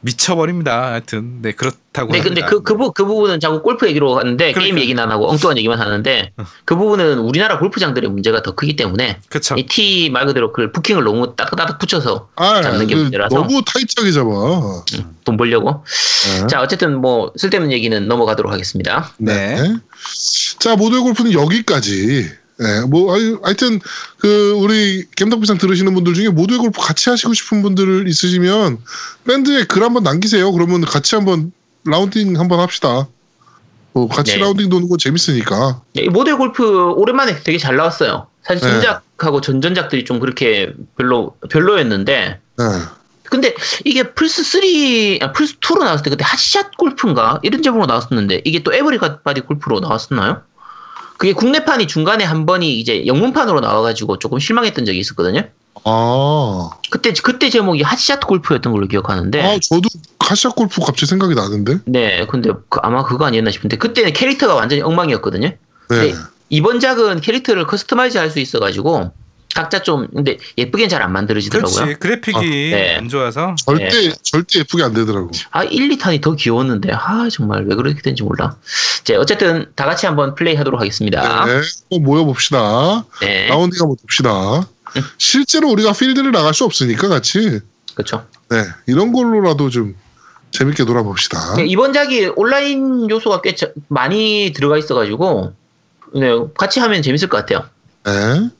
[0.00, 0.92] 미쳐버립니다.
[0.92, 2.12] 하여튼 네 그렇다고.
[2.12, 2.46] 네, 근데 합니다.
[2.46, 4.80] 그, 그, 부, 그 부분은 자꾸 골프 얘기로 하는데 게임 그러니까.
[4.80, 6.32] 얘기는 안 하고 엉뚱한 얘기만 하는데
[6.64, 9.56] 그 부분은 우리나라 골프장들의 문제가 더 크기 때문에 그쵸.
[9.58, 13.34] 이티 말 그대로 그 부킹을 너무 따닥따닥 붙여서 아, 잡는 게그 문제라서.
[13.36, 14.30] 너무 타이트하게 잡아.
[15.24, 15.84] 돈 벌려고.
[16.40, 16.46] 네.
[16.46, 19.12] 자, 어쨌든 뭐 쓸데없는 얘기는 넘어가도록 하겠습니다.
[19.18, 19.58] 네.
[20.58, 22.39] 자, 모두의 골프는 여기까지.
[22.60, 23.80] 네, 뭐, 하여- 하여튼,
[24.18, 28.78] 그, 우리 겜덕비상 들으시는 분들 중에 모두의 골프 같이 하시고 싶은 분들 있으시면,
[29.26, 30.52] 밴드에 글 한번 남기세요.
[30.52, 31.52] 그러면 같이 한번
[31.86, 33.08] 라운딩 한번 합시다.
[33.92, 34.38] 뭐, 같이 네.
[34.38, 35.80] 라운딩 도는 거 재밌으니까.
[35.94, 38.26] 네, 이 모두의 골프 오랜만에 되게 잘 나왔어요.
[38.42, 38.74] 사실 네.
[38.74, 42.64] 전작하고 전전작들이 좀 그렇게 별로 별로였는데 네.
[43.24, 43.54] 근데
[43.84, 44.60] 이게 플스 3,
[45.22, 49.80] 아, 플스 2로 나왔을 때 그때 핫샷 골프인가 이런 제목으로 나왔었는데 이게 또 everybody 골프로
[49.80, 50.42] 나왔었나요?
[51.20, 55.42] 그게 국내판이 중간에 한 번이 이제 영문판으로 나와가지고 조금 실망했던 적이 있었거든요.
[55.84, 59.42] 아, 그때 그때 제목이 핫샷 골프였던 걸로 기억하는데.
[59.42, 59.86] 아, 저도
[60.18, 61.80] 카시아 골프 갑자기 생각이 나는데.
[61.84, 65.48] 네, 근데 그- 아마 그거 아니었나 싶은데 그때는 캐릭터가 완전히 엉망이었거든요.
[65.90, 65.98] 네.
[66.00, 66.14] 네.
[66.48, 69.10] 이번 작은 캐릭터를 customize 할 수 있어가지고
[69.54, 71.74] 각자 좀 근데 예쁘게는 잘안 만들어지더라고요.
[71.74, 72.96] 그렇지 그래픽이 아, 네.
[72.96, 75.30] 안 좋아서 절대, 절대 예쁘게 안 되더라고.
[75.50, 78.56] 아 1, 2탄이 더 귀여웠는데 아 정말 왜 그렇게 된지 몰라.
[79.04, 81.46] 자 어쨌든 다 같이 한번 플레이하도록 하겠습니다.
[81.46, 81.98] 네.
[81.98, 83.04] 모여 봅시다.
[83.20, 84.60] 네, 라운딩 한번 봅시다.
[84.60, 85.02] 음.
[85.18, 87.60] 실제로 우리가 필드를 나갈 수 없으니까 같이.
[87.94, 88.26] 그렇죠.
[88.50, 88.64] 네.
[88.86, 89.96] 이런 걸로라도 좀
[90.52, 91.56] 재밌게 놀아봅시다.
[91.56, 95.52] 네, 이번 작이 온라인 요소가 꽤 자- 많이 들어가 있어가지고
[96.14, 97.68] 네, 같이 하면 재밌을 것 같아요.
[98.04, 98.50] 네.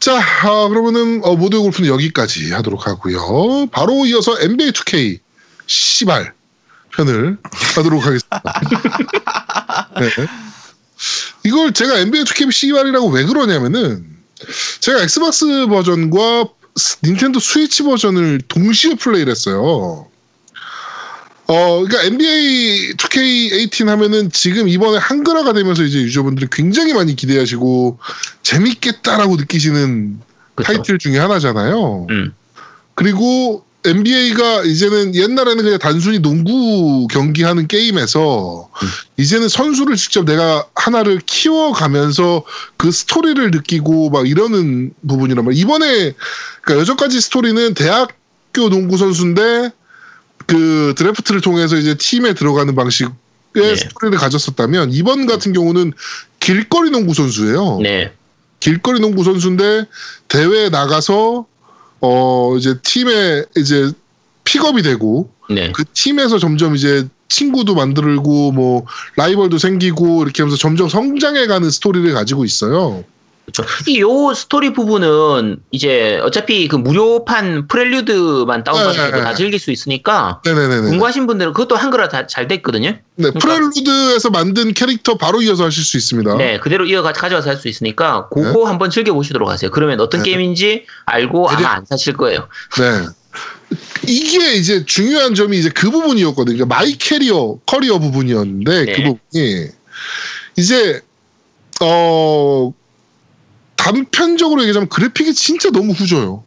[0.00, 3.66] 자, 아, 그러면은 어, 모두의 골프는 여기까지 하도록 하고요.
[3.72, 5.18] 바로 이어서 NBA 2K
[5.66, 6.32] 시발
[6.94, 7.38] 편을
[7.76, 8.42] 하도록 하겠습니다.
[10.00, 10.08] 네.
[11.44, 14.04] 이걸 제가 NBA 2K 시발이라고 왜 그러냐면은
[14.80, 16.44] 제가 엑스박스 버전과
[16.76, 20.08] 스- 닌텐도 스위치 버전을 동시에 플레이를 했어요.
[21.50, 27.98] 어, 그러니까 NBA 2K18 하면은 지금 이번에 한글화가 되면서 이제 유저분들이 굉장히 많이 기대하시고
[28.42, 30.20] 재밌겠다라고 느끼시는
[30.54, 30.72] 그렇죠.
[30.72, 32.06] 타이틀 중에 하나잖아요.
[32.10, 32.34] 음.
[32.94, 38.88] 그리고 NBA가 이제는 옛날에는 그냥 단순히 농구 경기하는 게임에서 음.
[39.16, 42.44] 이제는 선수를 직접 내가 하나를 키워가면서
[42.76, 45.58] 그 스토리를 느끼고 막 이러는 부분이란 말이야.
[45.62, 46.12] 이번에
[46.60, 49.70] 그러니까 여전까지 스토리는 대학교 농구 선수인데
[50.48, 53.12] 그 드래프트를 통해서 이제 팀에 들어가는 방식의
[53.54, 53.76] 네.
[53.76, 55.92] 스토리를 가졌었다면 이번 같은 경우는
[56.40, 57.80] 길거리 농구 선수예요.
[57.82, 58.12] 네,
[58.58, 59.84] 길거리 농구 선수인데
[60.28, 61.46] 대회에 나가서
[62.00, 63.92] 어 이제 팀에 이제
[64.44, 65.70] 픽업이 되고 네.
[65.72, 68.86] 그 팀에서 점점 이제 친구도 만들고 뭐
[69.16, 73.04] 라이벌도 생기고 이렇게 하면서 점점 성장해가는 스토리를 가지고 있어요.
[73.52, 73.64] 그렇죠.
[73.86, 79.22] 이 요 스토리 부분은 이제 어차피 그 무료판 prelude만 다운받으셔도 네.
[79.24, 80.82] 다 즐길 수 있으니까 네네네네.
[80.90, 82.94] 궁금하신 분들은 그것도 한글화 다 잘 됐거든요.
[83.14, 86.36] 네, prelude에서 만든 캐릭터 바로 이어서 하실 수 있습니다.
[86.36, 89.70] 네, 그대로 이어가 가져와서 할 수 있으니까 그거 한번 즐겨 보시도록 하세요.
[89.70, 90.30] 그러면 어떤 네.
[90.30, 92.46] 게임인지 알고 아마 안 사실 거예요.
[92.78, 93.06] 네.
[94.06, 96.56] 이게 이제 중요한 점이 이제 그 부분이었거든요.
[96.56, 98.92] 그러니까 my carrier career 부분이었는데 네.
[98.92, 99.66] 그 부분이
[100.56, 101.00] 이제
[101.80, 102.72] 어
[103.92, 106.44] 단편적으로 얘기하자면 그래픽이 진짜 너무 후져요.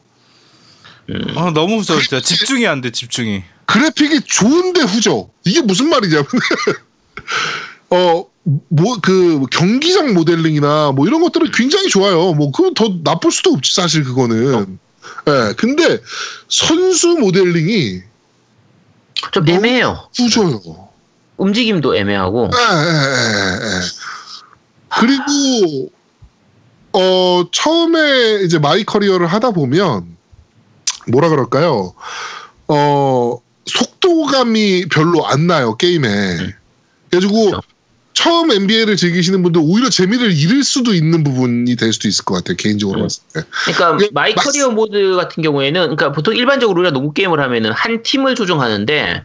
[1.10, 5.30] 음, 어, 너무 무서워 진짜 집중이 안 돼 집중이 그래픽이 좋은데 후져.
[5.46, 6.26] 이게 무슨 말이냐면
[7.90, 8.26] 어.
[8.70, 12.34] 뭐 그 경기장 모델링이나 뭐 이런 것들은 굉장히 좋아요.
[12.34, 14.80] 뭐 그건 더 나쁠 수도 없지 사실 그거는.
[15.28, 15.54] 예.
[15.58, 16.00] 근데
[16.50, 18.02] 선수 모델링이
[19.32, 20.10] 좀 애매해요.
[20.18, 20.90] 후져요.
[21.38, 22.50] 움직임도 애매하고.
[22.52, 23.82] 예, 예, 예, 예.
[24.90, 25.92] 그리고
[26.94, 30.06] 어 처음에 이제 my career를 하다 보면
[31.08, 31.94] 뭐라 그럴까요?
[32.68, 36.08] 어 속도감이 별로 안 나요 게임에.
[37.10, 37.62] 그래가지고 그렇죠.
[38.14, 42.58] 처음 NBA를 즐기시는 분들 오히려 재미를 잃을 수도 있는 부분이 될 수도 있을 것 같아요
[42.58, 43.04] 개인적으로 음.
[43.04, 43.42] 봤을 때.
[43.74, 47.72] 그러니까 이게 my 맞- 커리어 모드 같은 경우에는 그러니까 보통 일반적으로 우리가 농구 게임을 하면은
[47.72, 49.24] 한 팀을 조종하는데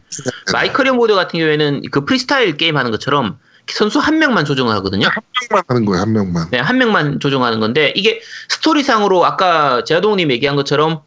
[0.52, 3.38] my career 모드 같은 경우에는 그 프리스타일 게임 하는 것처럼
[3.68, 5.08] 선수 한 명만 조정을 하거든요.
[5.08, 6.50] 한 명만 하는 거예요 한 명만.
[6.50, 11.00] 네, 한 명만 조종하는 건데 이게 스토리상으로 아까 제아동님 얘기한 것처럼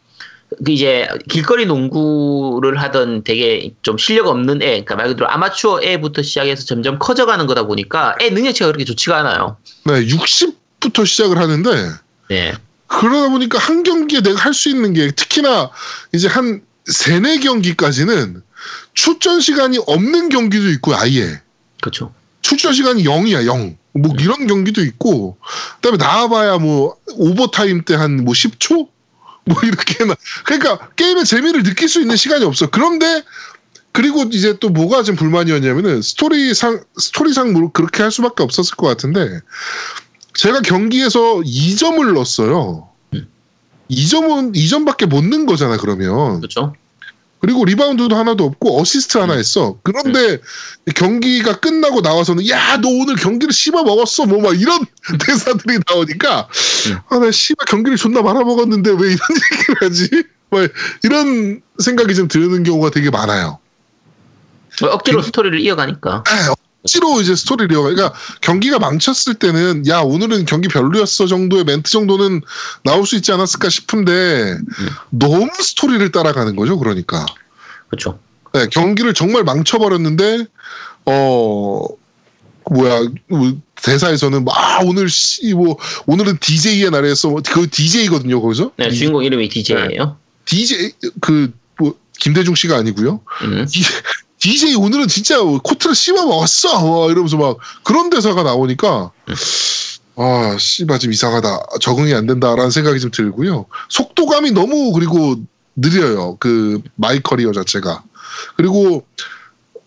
[0.66, 6.24] 그 이제 길거리 농구를 하던 되게 좀 실력 없는 애, 그러니까 말 그대로 아마추어 애부터
[6.24, 9.58] 시작해서 점점 커져가는 거다 보니까 애 능력치가 그렇게 좋지가 않아요.
[9.86, 11.70] 네, 60 시작부터 시작을 하는데
[12.30, 12.54] 네.
[12.88, 15.70] 그러다 보니까 한 경기에 내가 할 수 있는 게 특히나
[16.14, 18.42] 이제 한 세네 경기까지는
[18.94, 21.42] 출전 시간이 없는 경기도 있고 아예
[21.82, 22.14] 그렇죠.
[22.42, 23.78] 출전 시간이 0이야 0.
[23.94, 25.38] 뭐 이런 경기도 있고
[25.82, 28.88] 그다음에 나와봐야 뭐 오버타임 때 한 뭐 10초
[29.46, 30.16] 뭐 이렇게나
[30.46, 32.70] 그러니까 게임의 재미를 느낄 수 있는 시간이 없어.
[32.70, 33.24] 그런데
[33.92, 39.40] 그리고 이제 또 뭐가 좀 불만이었냐면은 스토리상 스토리상 뭐 그렇게 할 수밖에 없었을 것 같은데
[40.36, 42.88] 제가 경기에서 2점을 넣었어요.
[43.90, 46.38] 2점은 2점밖에 못 넣은 거잖아 그러면.
[46.42, 46.76] 그렇죠.
[47.40, 49.78] 그리고 리바운드도 하나도 없고 어시스트 하나 했어.
[49.84, 50.40] 그런데
[50.96, 54.86] 경기가 끝나고 나와서는 야 너 오늘 경기를 씹어 먹었어 뭐 막 이런
[55.26, 56.48] 대사들이 나오니까
[57.10, 59.20] 아나 씨발 경기를 존나 말아 먹었는데 왜 이런
[59.54, 60.10] 얘기를 하지?
[60.50, 60.70] 막
[61.04, 63.60] 이런 생각이 좀 드는 경우가 되게 많아요.
[64.82, 66.24] 뭐 억지로 스토리를 이어가니까.
[66.28, 66.54] 아,
[66.84, 67.90] 억지로 이제 스토리를 이어가.
[67.90, 72.42] 그러니까 경기가 망쳤을 때는 야 오늘은 경기 별로였어 정도의 멘트 정도는
[72.84, 74.58] 나올 수 있지 않았을까 싶은데
[75.10, 76.80] 너무 스토리를 따라가는 거죠.
[76.80, 77.26] 그러니까.
[77.90, 78.20] 그렇죠.
[78.54, 80.46] 네, 경기를 정말 망쳐버렸는데
[81.06, 81.86] 어
[82.72, 88.72] 뭐야 뭐, 대사에서는 막 아, 오늘 씨 뭐 오늘은 DJ의 날이었어 뭐, 그 DJ거든요 거기서
[88.78, 90.18] 네, 주인공 이름이 DJ예요.
[90.46, 93.66] DJ 그 뭐 김대중 씨가 아니고요 음.
[94.40, 96.80] DJ 오늘은 진짜 코트를 씹어 먹었어!
[96.82, 99.12] 뭐 이러면서 막 그런 대사가 나오니까
[100.16, 101.60] 아 씨발 좀 이상하다.
[101.82, 103.66] 적응이 안 된다라는 생각이 좀 들고요.
[103.90, 105.36] 속도감이 너무 그리고
[105.76, 106.38] 느려요.
[106.40, 108.04] 그 my career 자체가.
[108.56, 109.06] 그리고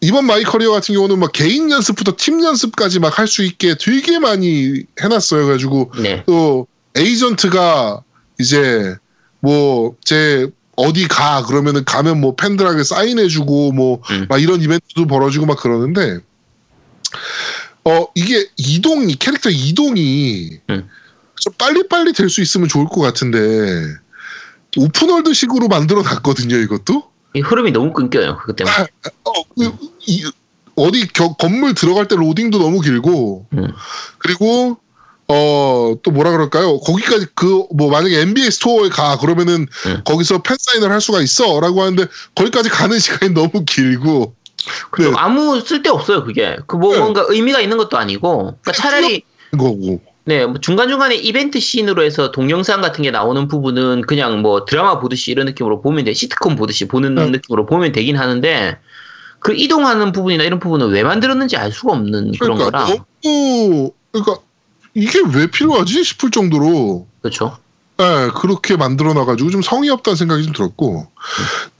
[0.00, 4.18] 이번 my career 같은 경우는 막 개인 연습부터 팀 연습까지 막 할 수 있게 되게
[4.18, 5.46] 많이 해놨어요.
[5.46, 6.24] 가지고 네.
[6.26, 8.02] 또 에이전트가
[8.40, 8.96] 이제
[9.40, 14.26] 뭐 제 어디 가 그러면은 가면 뭐 팬들에게 사인해주고 뭐 음.
[14.28, 16.18] 막 이런 이벤트도 벌어지고 막 그러는데
[17.84, 20.88] 어 이게 이동이 캐릭터 이동이 음.
[21.36, 23.40] 좀 빨리빨리 될 수 있으면 좋을 것 같은데
[24.78, 28.36] 오픈월드식으로 만들어 놨거든요 이것도 이 흐름이 너무 끊겨요.
[28.38, 28.76] 그것 때문에.
[29.24, 29.72] 어, 그,
[30.06, 30.30] 이-
[30.76, 33.72] 어디 겨- 건물 들어갈 때 로딩도 너무 길고 음.
[34.18, 34.76] 그리고
[35.32, 36.78] 어 또 뭐라 그럴까요?
[36.80, 40.00] 거기까지 그 뭐 만약에 NBA 스토어에 가 그러면은 음.
[40.04, 44.34] 거기서 팬 사인을 할 수가 있어 라고 하는데 거기까지 가는 시간이 너무 길고
[44.98, 46.24] 네, 아무 쓸데 없어요.
[46.24, 46.98] 그게 그 뭐 네.
[47.00, 48.56] 뭔가 의미가 있는 것도 아니고.
[48.62, 49.22] 그러니까 차라리
[49.58, 55.00] 거고 네, 뭐 중간중간에 이벤트 씬으로 해서 동영상 같은 게 나오는 부분은 그냥 뭐 드라마
[55.00, 56.14] 보듯이 이런 느낌으로 보면 돼.
[56.14, 57.26] 시트콤 보듯이 보는 네.
[57.30, 58.78] 느낌으로 보면 되긴 하는데
[59.40, 63.02] 그 이동하는 부분이나 이런 부분은 왜 만들었는지 알 수가 없는 그런 그러니까 거라.
[63.24, 64.36] 너무 그러니까
[64.94, 67.58] 이게 왜 필요하지 싶을 정도로 그렇죠.
[68.00, 71.08] 예, 그렇게 만들어 놔가지고 좀 성의 없다는 생각이 좀 들었고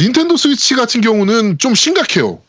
[0.00, 2.40] 닌텐도 스위치 같은 경우는 좀 심각해요.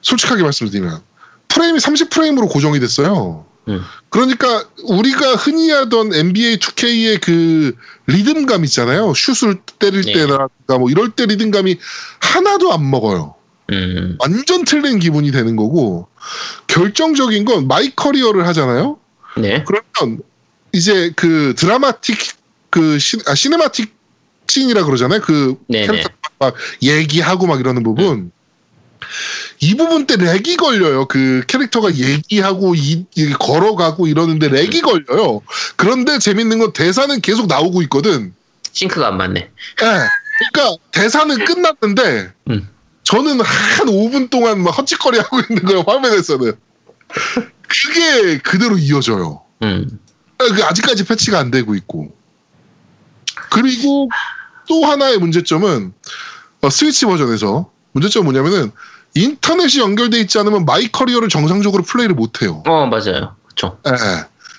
[0.00, 1.00] 솔직하게 말씀드리면
[1.48, 3.44] 프레임이 30프레임으로 고정이 됐어요.
[3.68, 3.82] 음.
[4.08, 7.76] 그러니까 우리가 흔히 하던 NBA 2K의 그
[8.06, 9.12] 리듬감 있잖아요.
[9.14, 10.12] 슛을 때릴 네.
[10.12, 10.48] 때나
[10.78, 11.78] 뭐 이럴 때 리듬감이
[12.20, 13.34] 하나도 안 먹어요.
[13.70, 16.08] 음, 완전 틀린 기분이 되는 거고
[16.66, 18.98] 결정적인 건 my career를 하잖아요.
[19.36, 20.22] 네, 그러면
[20.72, 22.18] 이제 그 드라마틱
[22.70, 23.94] 그 시, 아, cinematic
[24.46, 25.20] scene이라 그러잖아요.
[25.20, 25.86] 그 네네.
[25.86, 28.32] 캐릭터 막 얘기하고 막 이러는 부분.
[29.60, 31.06] 이 부분 때 렉이 걸려요.
[31.06, 35.40] 그 캐릭터가 얘기하고 이, 이 걸어가고 이러는데 렉이 걸려요.
[35.76, 38.34] 그런데 재밌는 건 대사는 계속 나오고 있거든.
[38.72, 39.40] 싱크가 안 맞네.
[39.40, 39.50] 예.
[40.52, 42.68] 그러니까 대사는 끝났는데 음.
[43.04, 45.84] 저는 한 5분 동안 막 헛짓거리 하고 있는 거예요.
[45.86, 46.52] 화면에서는.
[47.72, 49.42] 그게 그대로 이어져요.
[49.62, 49.98] 음,
[50.36, 52.14] 그 아직까지 패치가 안 되고 있고.
[53.50, 54.08] 그리고
[54.68, 55.92] 또 하나의 문제점은
[56.60, 58.72] 어, 스위치 버전에서 문제점은 뭐냐면은
[59.14, 62.62] 인터넷이 연결돼 있지 않으면 my career를 정상적으로 플레이를 못 해요.
[62.66, 63.36] 어 맞아요.
[63.44, 63.78] 그렇죠.
[63.86, 63.90] 예.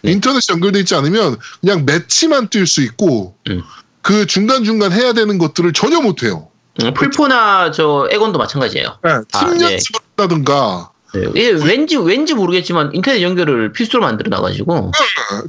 [0.03, 0.11] 네.
[0.11, 3.63] 인터넷이 연결돼 있지 않으면 그냥 매치만 뛸 수 있고 음.
[4.01, 6.49] 그 중간 중간 해야 되는 것들을 전혀 못 해요.
[6.83, 8.99] 음, 플포나 저 엑원도 마찬가지예요.
[9.01, 9.73] 팀 아, 네.
[9.73, 14.91] 연습을 한다든가 네, 이게 왠지 왠지 모르겠지만 인터넷 연결을 필수로 만들어 놔가지고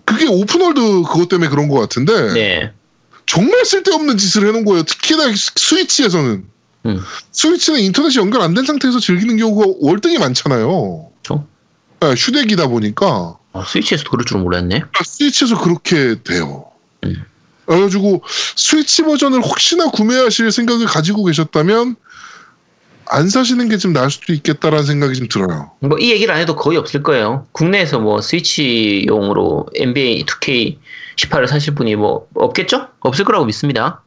[0.04, 2.72] 그게 open world 그것 때문에 그런 것 같은데 네,
[3.26, 4.82] 정말 쓸데없는 짓을 해놓은 거예요.
[4.82, 6.44] 특히나 스위치에서는.
[6.86, 7.00] 음.
[7.32, 11.08] 스위치는 인터넷이 연결 안 된 상태에서 즐기는 경우가 월등히 많잖아요.
[11.22, 11.46] 그렇죠.
[12.00, 14.82] 네, 휴대기다 보니까 아, 스위치에서 그럴 줄은 몰랐네.
[15.02, 16.66] 스위치에서 그렇게 돼요.
[17.04, 17.24] 음.
[17.64, 18.22] 그래가지고
[18.56, 21.96] 스위치 버전을 혹시나 구매하실 생각을 가지고 계셨다면
[23.06, 25.72] 안 사시는 게 좀 나을 수도 있겠다라는 생각이 좀 들어요.
[25.80, 27.46] 뭐 이 얘기를 안 해도 거의 없을 거예요.
[27.52, 30.78] 국내에서 뭐 스위치용으로 NBA 2K
[31.16, 32.88] 18을 사실 분이 뭐 없겠죠?
[33.00, 34.02] 없을 거라고 믿습니다.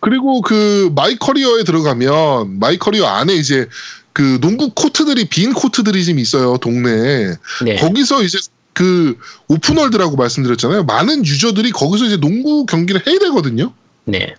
[0.00, 3.68] 그리고 그 my career에 들어가면 my career 안에 이제
[4.12, 7.76] 그 농구 코트들이 빈 코트들이 좀 있어요 동네에 네.
[7.76, 8.38] 거기서 이제
[8.72, 9.16] 그
[9.48, 10.84] open world라고 말씀드렸잖아요.
[10.84, 13.72] 많은 유저들이 거기서 이제 농구 경기를 해야 되거든요.
[14.04, 14.34] 네.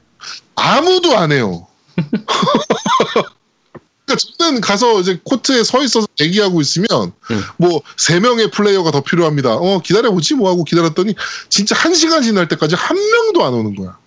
[0.55, 1.67] 아무도 안 해요.
[4.05, 6.87] 그러니까 저는 가서 이제 코트에 서 있어서 대기하고 있으면
[7.31, 7.41] 음.
[7.57, 9.55] 뭐세 명의 플레이어가 더 필요합니다.
[9.55, 11.15] 어 기다려 보지 뭐 하고 기다렸더니
[11.49, 13.97] 진짜 한 시간 지날 때까지 한 명도 안 오는 거야.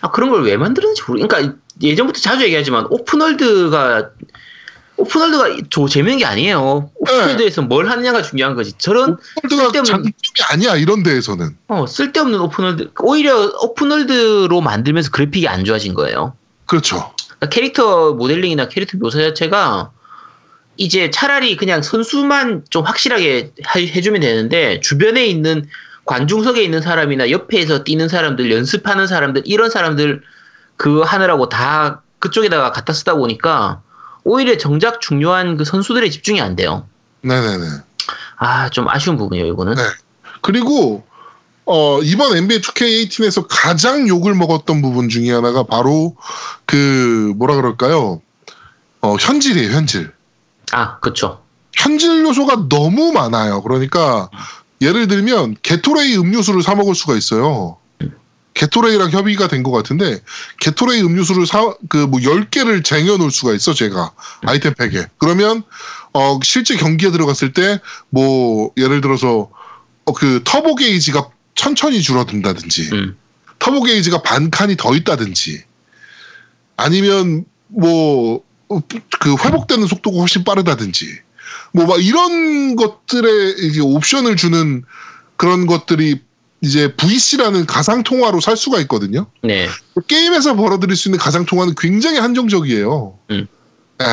[0.00, 1.26] 아, 그런 걸 왜 만들었는지 모르.
[1.26, 4.10] 그러니까 예전부터 자주 얘기하지만 오픈월드가
[4.98, 6.90] 오픈월드가 저 재밌는 게 아니에요.
[6.94, 8.72] open world에서 뭘 하느냐가 중요한 거지.
[8.78, 10.12] 저런 쓸데없는- 장점이
[10.50, 11.56] 아니야 이런 데에서는.
[11.68, 16.34] 어, 쓸데없는 open world 오히려 open world로 만들면서 그래픽이 안 좋아진 거예요.
[16.64, 17.12] 그렇죠.
[17.38, 19.90] 그러니까 캐릭터 모델링이나 캐릭터 묘사 자체가
[20.76, 25.68] 이제 차라리 그냥 선수만 좀 확실하게 하- 해주면 되는데 주변에 있는
[26.04, 30.22] 관중석에 있는 사람이나 옆에서 뛰는 사람들 연습하는 사람들 이런 사람들
[30.76, 33.82] 그거 하느라고 다 그쪽에다가 갖다 쓰다 보니까
[34.24, 36.86] 오히려 정작 중요한 그 선수들의 집중이 안 돼요.
[37.22, 37.64] 네네네.
[38.38, 39.74] 아 좀 아쉬운 부분이에요 이거는.
[39.74, 39.82] 네.
[40.42, 41.06] 그리고
[41.66, 46.16] 어, 이번 NBA 2K18에서 가장 욕을 먹었던 부분 중에 하나가 바로
[46.64, 48.20] 그 뭐라 그럴까요?
[49.02, 50.12] 어, 현질이에요, 현질.
[50.72, 51.42] 아 그쵸.
[51.74, 53.62] 현질 요소가 너무 많아요.
[53.62, 54.30] 그러니까
[54.80, 57.76] 예를 들면 게토레이 음료수를 사 먹을 수가 있어요.
[58.54, 60.20] 게토레이랑 협의가 된 것 같은데
[60.60, 64.12] 게토레이 음료수를 사 그 뭐 10개를 쟁여 놓을 수가 있어 제가
[64.46, 65.06] 아이템 팩에.
[65.18, 65.62] 그러면
[66.14, 69.50] 어 실제 경기에 들어갔을 때 뭐 예를 들어서
[70.06, 73.16] 어 그 터보 게이지가 천천히 줄어든다든지 음.
[73.58, 75.64] 터보 게이지가 반 칸이 더 있다든지
[76.76, 78.46] 아니면 뭐
[79.20, 81.06] 그 회복되는 속도가 훨씬 빠르다든지
[81.72, 84.84] 뭐 막 이런 것들에 이제 옵션을 주는
[85.36, 86.20] 그런 것들이
[86.62, 89.26] 이제 VC라는 가상 통화로 살 수가 있거든요.
[89.42, 89.68] 네.
[90.08, 93.18] 게임에서 벌어들일 수 있는 가상 통화는 굉장히 한정적이에요.
[93.30, 93.46] 음.
[94.00, 94.06] 예.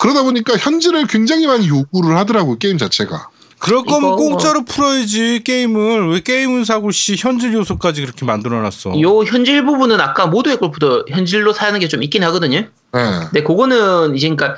[0.00, 3.28] 그러다 보니까 현질을 굉장히 많이 요구를 하더라고요 게임 자체가.
[3.58, 9.00] 그럴 거면 공짜로 풀어야지 게임을 왜 게임은 사고 씨 현질 요소까지 그렇게 만들어놨어.
[9.00, 12.58] 요 현질 부분은 아까 모두의 골프도 현질로 사는 게 좀 있긴 하거든요.
[12.58, 12.68] 예.
[12.92, 14.56] 근데 그거는 이제 그러니까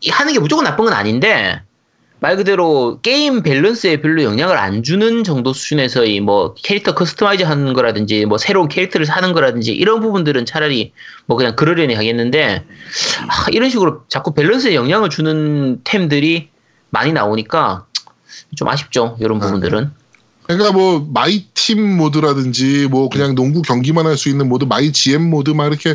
[0.00, 1.60] 이 하는 게 무조건 나쁜 건 아닌데
[2.22, 8.24] 말 그대로 게임 밸런스에 별로 영향을 안 주는 정도 수준에서의 뭐 캐릭터 customize 하는 거라든지
[8.26, 10.92] 뭐 새로운 캐릭터를 사는 거라든지 이런 부분들은 차라리
[11.26, 12.64] 뭐 그냥 그러려니 하겠는데
[13.28, 16.48] 아, 이런 식으로 자꾸 밸런스에 영향을 주는 템들이
[16.90, 17.86] 많이 나오니까
[18.56, 19.46] 좀 아쉽죠 이런 네.
[19.46, 19.90] 부분들은
[20.46, 25.30] 그러니까 뭐 My Team 모드라든지 뭐 그냥 농구 경기만 할 수 있는 모드, My GM
[25.30, 25.94] 모드 막 이렇게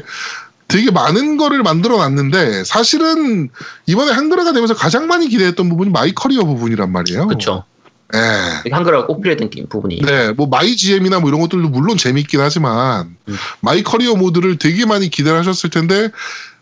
[0.67, 3.49] 되게 많은 거를 만들어 놨는데 사실은
[3.85, 7.27] 이번에 한글화가 되면서 가장 많이 기대했던 부분이 My Career 부분이란 말이에요.
[7.27, 7.65] 그렇죠
[8.13, 8.69] 예.
[8.71, 13.15] 한글화가 꼭 필요했던 게- 부분이 네, 뭐 My GM이나 뭐 이런 것들도 물론 재밌긴 하지만
[13.27, 13.35] 음.
[13.59, 16.09] My Career 모드를 되게 많이 기대를 하셨을 텐데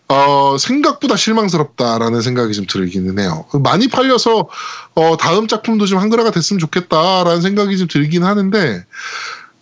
[0.09, 3.45] 어, 생각보다 실망스럽다라는 생각이 좀 들기는 해요.
[3.63, 4.47] 많이 팔려서
[4.95, 8.85] 어, 다음 작품도 좀 한글화가 됐으면 좋겠다라는 생각이 좀 들긴 하는데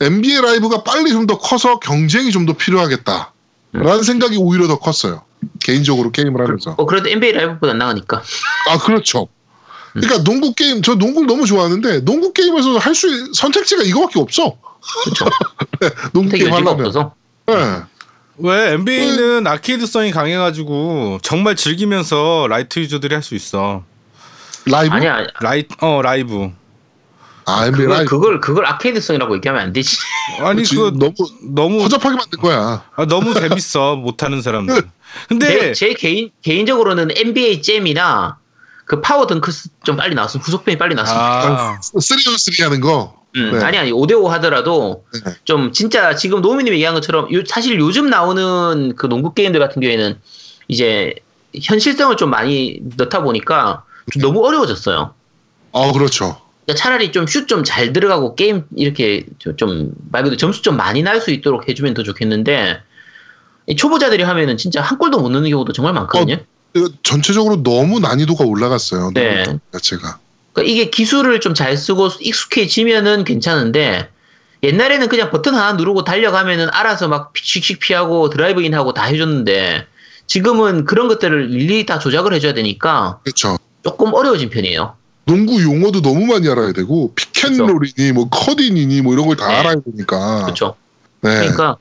[0.01, 3.31] NBA 라이브가 빨리 좀 더 커서 경쟁이 좀 더 필요하겠다라는
[3.75, 4.03] 음.
[4.03, 5.23] 생각이 오히려 더 컸어요.
[5.63, 6.75] 개인적으로 게임을 하면서.
[6.77, 8.21] 어, 그래도 NBA 라이브보다 나으니까
[8.69, 9.27] 아 그렇죠.
[9.95, 10.01] 음.
[10.01, 14.57] 그러니까 농구 게임 저 농구를 너무 좋아하는데 농구 게임에서 할 수 선택지가 이거밖에 없어.
[15.03, 15.25] 그렇죠
[16.13, 16.85] 농구 게임 하려면.
[16.87, 17.13] 없어서
[17.47, 17.81] 네.
[18.37, 23.83] 왜 NBA는 아케이드성이 강해가지고 정말 즐기면서 light 유저들이 할 수 있어.
[24.65, 24.93] 라이브?
[24.95, 26.51] 아니야 라이 어 라이브.
[27.45, 28.09] 아 NBA 그걸, 라이브.
[28.09, 29.97] 그걸 그걸 아케이드성이라고 얘기하면 안 되지.
[30.39, 31.13] 아니 그치, 그거 너무
[31.53, 32.83] 너무 허접하게 만든 거야.
[32.95, 34.83] 아, 너무 재밌어 못하는 사람들.
[35.27, 38.37] 근데 제, 제 개인 개인적으로는 NBA Jam이나
[38.85, 43.20] 그 Power Dunks 좀 빨리 나왔으면 후속편이 빨리 나왔으면 아 3on3 하는 거.
[43.35, 43.63] 음, 네.
[43.63, 45.31] 아니 아니 5대5 하더라도 네.
[45.45, 50.17] 좀 진짜 지금 노미님이 얘기한 것처럼 요- 사실 요즘 나오는 그 농구 게임들 같은 경우에는
[50.67, 51.13] 이제
[51.59, 55.13] 현실성을 좀 많이 넣다 보니까 좀 너무 어려워졌어요.
[55.71, 56.41] 어 그렇죠.
[56.65, 59.25] 그러니까 차라리 좀 슛 좀 잘 들어가고 게임 이렇게
[59.57, 62.81] 좀 말 그대로 점수 좀 많이 날 수 있도록 해주면 더 좋겠는데
[63.67, 66.37] 이 초보자들이 하면은 진짜 한 골도 못 넣는 경우도 정말 많거든요.
[66.73, 69.11] 이거 전체적으로 너무 난이도가 올라갔어요.
[69.13, 69.43] 네.
[69.73, 70.19] 자체가.
[70.53, 74.09] 그러니까 이게 기술을 좀 잘 쓰고 익숙해지면은 괜찮은데
[74.63, 79.85] 옛날에는 그냥 버튼 하나 누르고 달려가면은 알아서 막 씩씩 피하고 드라이브인 하고 다 해줬는데
[80.27, 83.57] 지금은 그런 것들을 일일이 다 조작을 해줘야 되니까 그렇죠.
[83.83, 84.95] 조금 어려워진 편이에요.
[85.25, 89.53] 농구 용어도 너무 많이 알아야 되고 pick and roll이니 뭐 cutting이니 뭐 이런 걸다 네.
[89.55, 90.43] 알아야 되니까.
[90.43, 90.75] 그렇죠.
[91.21, 91.35] 네.
[91.39, 91.77] 그러니까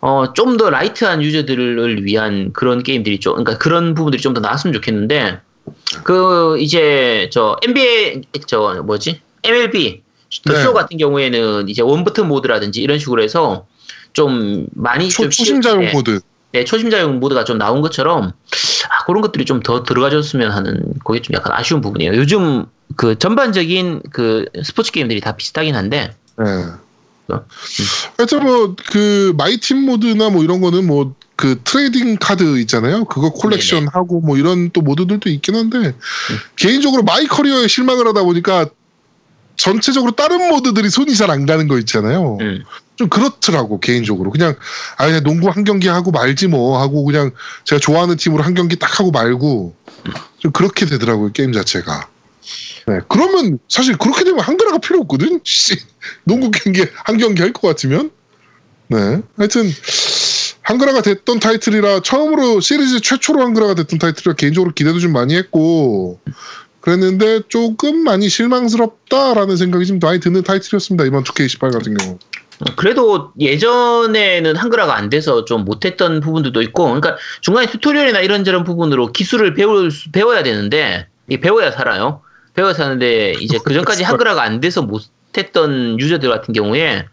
[0.00, 4.72] 어, 좀 더 light한 유저들을 위한 그런 게임들이 좀, 그러니까 그런 부분들이 좀 더 나왔으면
[4.74, 5.40] 좋겠는데,
[6.04, 9.20] 그, 이제, 저, NBA, 저, 뭐지?
[9.44, 10.02] MLB,
[10.46, 10.62] The 네.
[10.62, 13.66] 쇼 같은 경우에는 이제 one button 모드라든지 이런 식으로 해서
[14.12, 16.20] 좀 많이 초, 좀 초심자용 쉬- 네, 모드.
[16.52, 18.32] 네, 초심자용 모드가 좀 나온 것처럼,
[18.90, 22.14] 아, 그런 것들이 좀 더 들어가줬으면 하는 그게 좀 약간 아쉬운 부분이에요.
[22.14, 22.64] 요즘
[22.96, 26.44] 그 전반적인 그 스포츠 게임들이 다 비슷하긴 한데 네.
[27.34, 27.44] 어?
[28.16, 33.04] 하여튼 뭐 그 My Team 모드나 뭐 이런 거는 뭐 그 trading card 있잖아요.
[33.04, 33.90] 그거 콜렉션 네네.
[33.92, 35.94] 하고 뭐 이런 또 모드들도 있긴 한데
[36.56, 38.66] 개인적으로 My Career에 실망을 하다 보니까
[39.56, 42.38] 전체적으로 다른 모드들이 손이 잘 안 가는 거 있잖아요.
[42.40, 42.64] 음.
[42.96, 44.56] 좀 그렇더라고 개인적으로 그냥
[44.96, 47.30] 아 그냥 농구 한 경기 하고 말지 뭐 하고 그냥
[47.64, 49.76] 제가 좋아하는 팀으로 한 경기 딱 하고 말고
[50.38, 52.08] 좀 그렇게 되더라고요 게임 자체가.
[52.88, 55.38] 네 그러면 사실 그렇게 되면 한글화가 필요 없거든.
[55.46, 55.76] 씨
[56.24, 58.10] 농구 경기 한 경기 할 것 같으면
[58.88, 59.70] 네 하여튼
[60.68, 66.20] 한글화가 됐던 타이틀이라 처음으로 시리즈 최초로 한글화가 됐던 타이틀이라 개인적으로 기대도 좀 많이 했고
[66.82, 72.18] 그랬는데 조금 많이 실망스럽다라는 생각이 좀 많이 드는 타이틀이었습니다 이번 2K18 같은 경우.
[72.76, 79.54] 그래도 예전에는 한글화가 안 돼서 좀 못했던 부분들도 있고, 그러니까 중간에 tutorial이나 이런저런 부분으로 기술을
[79.54, 82.20] 배울 수- 배워야 되는데, 이 배워야 살아요.
[82.54, 87.06] 배워야 사는데 이제 그 전까지 한글화가 안 돼서 못했던 유저들 같은 경우에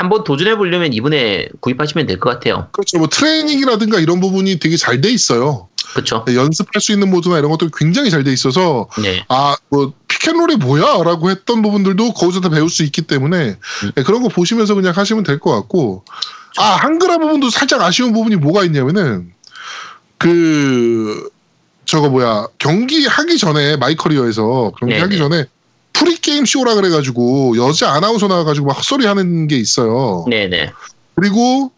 [0.00, 2.68] 한번 도전해 보려면 이번에 구입하시면 될 것 같아요.
[2.72, 2.96] 그렇죠.
[2.98, 5.68] 뭐 트레이닝이라든가 이런 부분이 되게 잘 돼 있어요.
[5.92, 6.24] 그렇죠?
[6.26, 9.24] 연습할 수 있는 모드나 이런 것들이 굉장히 잘 돼 있어서 네.
[9.28, 13.92] 아뭐 pick and roll이 뭐야라고 했던 부분들도 거기서 다 배울 수 있기 때문에 음.
[13.94, 16.04] 네, 그런 거 보시면서 그냥 하시면 될 것 같고
[16.56, 19.32] 아 한글화 부분도 살짝 아쉬운 부분이 뭐가 있냐면은
[20.18, 21.28] 그
[21.84, 25.02] 저거 뭐야 경기 하기 전에 My Career에서 경기 네네.
[25.02, 25.44] 하기 전에
[26.00, 30.24] pre-game show라 그래가지고 여자 아나운서 나와가지고 막 헛소리 하는 게 있어요.
[30.30, 30.72] 네네.
[31.14, 31.70] 그리고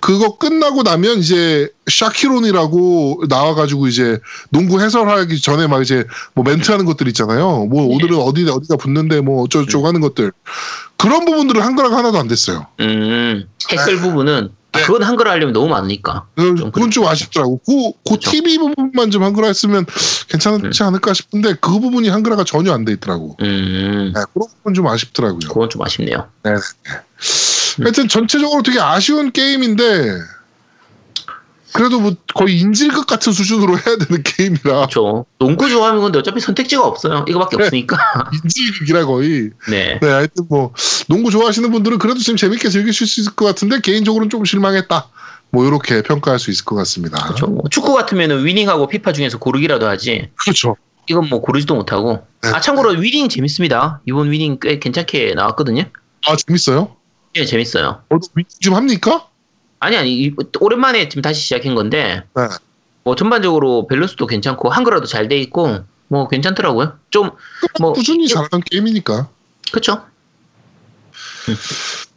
[0.00, 6.86] 그거 끝나고 나면 이제 샤킬 오닐이라고 나와가지고 이제 농구 해설하기 전에 막 이제 뭐 멘트하는
[6.86, 7.66] 것들 있잖아요.
[7.66, 7.94] 뭐 네.
[7.94, 10.32] 오늘은 어디 어디가 붙는데 뭐 어쩌고저쩌고 하는 것들
[10.96, 12.66] 그런 부분들은 한글화가 하나도 안 됐어요.
[12.80, 14.82] 음, 해설 부분은, 네.
[14.82, 16.26] 그건 한글화 하려면 너무 많으니까.
[16.36, 17.60] 그- 좀 그건 좀 아쉽더라고.
[17.66, 18.30] 그, 그 그쵸.
[18.30, 19.84] TV 부분만 좀 한글화 했으면
[20.28, 23.36] 괜찮지 않을까 싶은데 그 부분이 한글화가 전혀 안 돼 있더라고.
[23.40, 25.40] 음, 네, 그런 부분 좀 아쉽더라고요.
[25.48, 26.28] 그건 좀 아쉽네요.
[27.82, 30.18] 하여튼 전체적으로 되게 아쉬운 게임인데
[31.72, 35.26] 그래도 뭐 거의 인질극 같은 수준으로 해야 되는 게임이라 그렇죠.
[35.38, 37.24] 농구 좋아하면 근데 어차피 선택지가 없어요.
[37.28, 37.64] 이거밖에 네.
[37.64, 37.96] 없으니까.
[38.44, 39.98] 인질극이라 거의 네.
[40.00, 40.72] 네 하여튼 뭐
[41.08, 45.08] 농구 좋아하시는 분들은 그래도 좀 재밌게 즐기실 수 있을 것 같은데 개인적으로는 좀 실망했다
[45.50, 47.46] 뭐 이렇게 평가할 수 있을 것 같습니다 그렇죠.
[47.46, 50.30] 뭐 축구 같으면은 위닝하고 피파 중에서 고르기라도 하지.
[50.36, 50.76] 그렇죠
[51.08, 52.24] 이건 뭐 고르지도 못하고.
[52.42, 52.50] 네.
[52.50, 54.00] 아 참고로 위닝 재밌습니다.
[54.06, 55.84] 이번 위닝 꽤 괜찮게 나왔거든요.
[56.26, 56.96] 아 재밌어요?
[57.36, 58.02] 예, 재밌어요.
[58.10, 58.16] 어,
[58.60, 59.26] 좀 합니까?
[59.80, 62.42] 아니 아니 이- 오랜만에 지금 다시 시작한 건데 네.
[63.02, 66.98] 뭐 전반적으로 밸런스도 괜찮고 한글화도 잘 돼 있고 뭐 괜찮더라고요.
[67.10, 67.30] 좀
[67.80, 69.28] 뭐 꾸준히 잘하던 게임이니까
[69.70, 70.04] 그렇죠.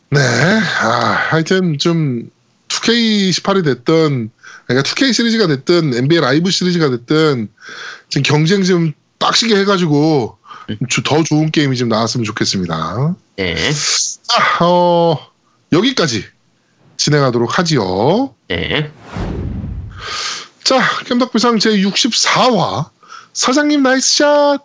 [0.09, 0.20] 네
[0.82, 0.88] 아,
[1.30, 2.30] 하여튼 좀
[2.68, 4.30] 2K18이 됐든
[4.68, 7.49] 그러니까 2K 시리즈가 됐든 NBA 라이브 시리즈가 됐든
[8.09, 10.38] 지금 경쟁 좀 빡시게 해가지고
[10.89, 13.16] 주- 더 좋은 게임이 좀 나왔으면 좋겠습니다.
[13.38, 13.55] 네.
[14.24, 15.18] 자, 어,
[15.72, 16.26] 여기까지
[17.03, 18.33] 진행하도록 하지요.
[18.47, 18.89] 네.
[20.63, 22.85] 자, 겜덕비상 제64화
[23.33, 24.61] 사장님 nice shot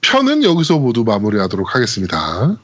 [0.00, 2.56] 편은 여기서 모두 마무리하도록 하겠습니다.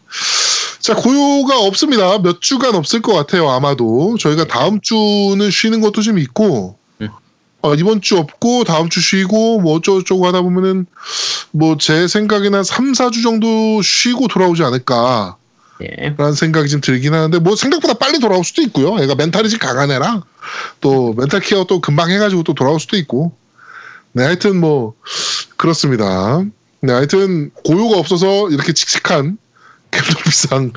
[0.81, 2.19] 자, 고요가 없습니다.
[2.19, 4.17] 몇 주간 없을 것 같아요, 아마도.
[4.19, 7.09] 저희가 다음 주는 쉬는 것도 좀 있고, 음.
[7.63, 10.87] 어, 이번 주 없고, 다음 주 쉬고, 뭐 어쩌고저쩌고 하다 보면은,
[11.53, 15.37] 뭐 제 생각에는 한 3, 4주 정도 쉬고 돌아오지 않을까.
[15.81, 16.15] 네.
[16.17, 19.03] 라는 생각이 좀 들긴 하는데 뭐 생각보다 빨리 돌아올 수도 있고요.
[19.03, 20.23] 애가 멘탈이 좀 강한 애라
[20.81, 23.33] 또 멘탈 케어 또 금방 해가지고 또 돌아올 수도 있고.
[24.13, 24.95] 네, 하여튼 뭐
[25.57, 26.45] 그렇습니다.
[26.81, 29.39] 네, 하여튼 고요가 없어서 이렇게 칙칙한
[29.91, 30.73] 캠핑비상을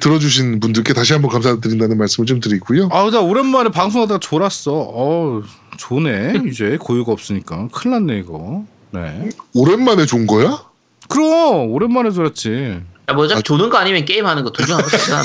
[0.00, 2.88] 들어주신 분들께 다시 한번 감사드린다는 말씀을 좀 드리고요.
[2.92, 4.72] 아, 나 오랜만에 방송하다가 졸았어.
[4.72, 5.42] 어,
[5.78, 6.42] 좋네.
[6.48, 8.64] 이제 고유가 없으니까 큰일 났네 이거.
[8.90, 9.30] 네.
[9.54, 10.62] 오랜만에 좋은 거야?
[11.08, 12.80] 그럼 오랜만에 졸았지.
[13.08, 15.22] 야, 뭐 어차피 조는 거 아니면 게임 하는 거둘중 하나 쓰다.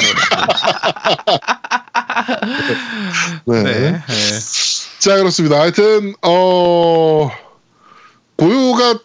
[3.46, 3.64] 네.
[3.64, 3.92] 네.
[3.92, 4.02] 네.
[5.00, 5.60] 자 그렇습니다.
[5.60, 7.30] 하여튼 어
[8.36, 9.00] 고요가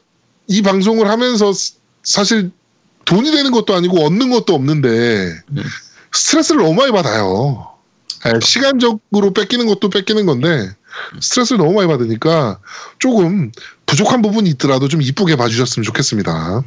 [0.49, 2.51] 이 방송을 하면서 스- 사실
[3.07, 4.89] 돈이 되는 것도 아니고 얻는 것도 없는데
[5.51, 5.63] 음.
[6.13, 7.73] 스트레스를 너무 많이 받아요.
[8.27, 10.71] 예, 시간적으로 뺏기는 것도 뺏기는 건데
[11.21, 12.59] 스트레스를 너무 많이 받으니까
[12.99, 13.53] 조금
[13.87, 16.63] 부족한 부분이 있더라도 좀 이쁘게 봐주셨으면 좋겠습니다.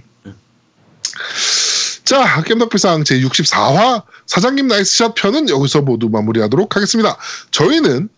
[2.10, 7.16] 자, 겜덕비상 제64화 사장님 nice shot 편은 여기서 모두 마무리하도록 하겠습니다.
[7.52, 8.10] 저희는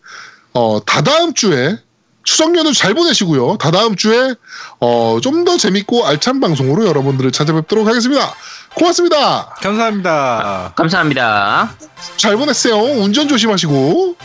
[0.53, 1.77] 어, 다다음 주에
[2.23, 3.57] 추석 연휴 잘 보내시고요.
[3.57, 4.33] 다다음 주에
[4.79, 8.33] 어, 좀 더 재밌고 알찬 방송으로 여러분들을 찾아뵙도록 하겠습니다.
[8.75, 9.55] 고맙습니다.
[9.61, 10.71] 감사합니다.
[10.77, 11.73] 감사합니다.
[12.15, 12.75] 잘 보냈어요.
[13.01, 14.15] 운전 조심하시고.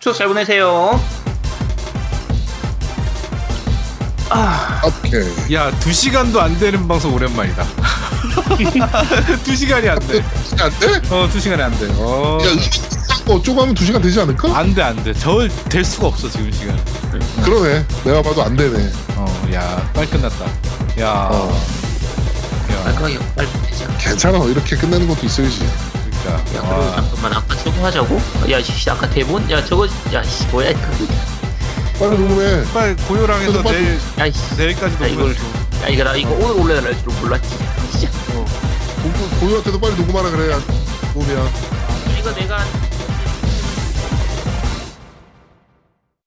[0.00, 1.00] 추석 잘 보내세요.
[4.34, 5.54] 아, 오케이.
[5.54, 7.64] 야, 두 시간도 안 되는 방송 오랜만이다.
[9.44, 10.24] 두 시간이 안 돼.
[10.58, 11.00] 안 돼?
[11.14, 11.86] 어, 두 시간이 안 돼.
[11.98, 12.38] 어.
[12.42, 14.56] 야, 어쩌고 하면 두 시간 되지 않을까?
[14.56, 15.12] 안 돼, 안 돼.
[15.12, 16.78] 저될 수가 없어, 지금 시간.
[17.44, 17.84] 그러네.
[18.04, 18.90] 내가 봐도 안 되네.
[19.16, 20.44] 어, 야, 빨리 끝났다.
[21.00, 21.28] 야.
[21.30, 21.62] 어.
[22.72, 23.96] 야, 깔끔하게 빨리 되지 않아.
[23.98, 24.44] 괜찮아.
[24.46, 25.68] 이렇게 끝내는 것도 있어야지.
[26.22, 26.32] 그러니까.
[26.32, 26.94] 야, 그리고 와.
[26.96, 28.20] 잠깐만 아까 저거 하자고?
[28.50, 29.50] 야, 씨, 아까 대본?
[29.50, 30.80] 야, 저거, 야, 씨, 뭐야 이거?
[32.02, 32.64] 빨리 녹음해.
[32.74, 35.44] 빨리 고요랑 해서 그래도 빨리- 내일, 야, 씨, 내일까지 야, 이걸, 녹음해줘.
[35.84, 37.48] 야, 이거 나 이거 오늘 올려달라 줄 몰랐지.
[37.92, 38.10] 진짜.
[39.38, 40.56] 고유한테도 빨리 녹음하라 그래.
[41.14, 41.48] 녹음이야.
[42.18, 42.64] 이거 내가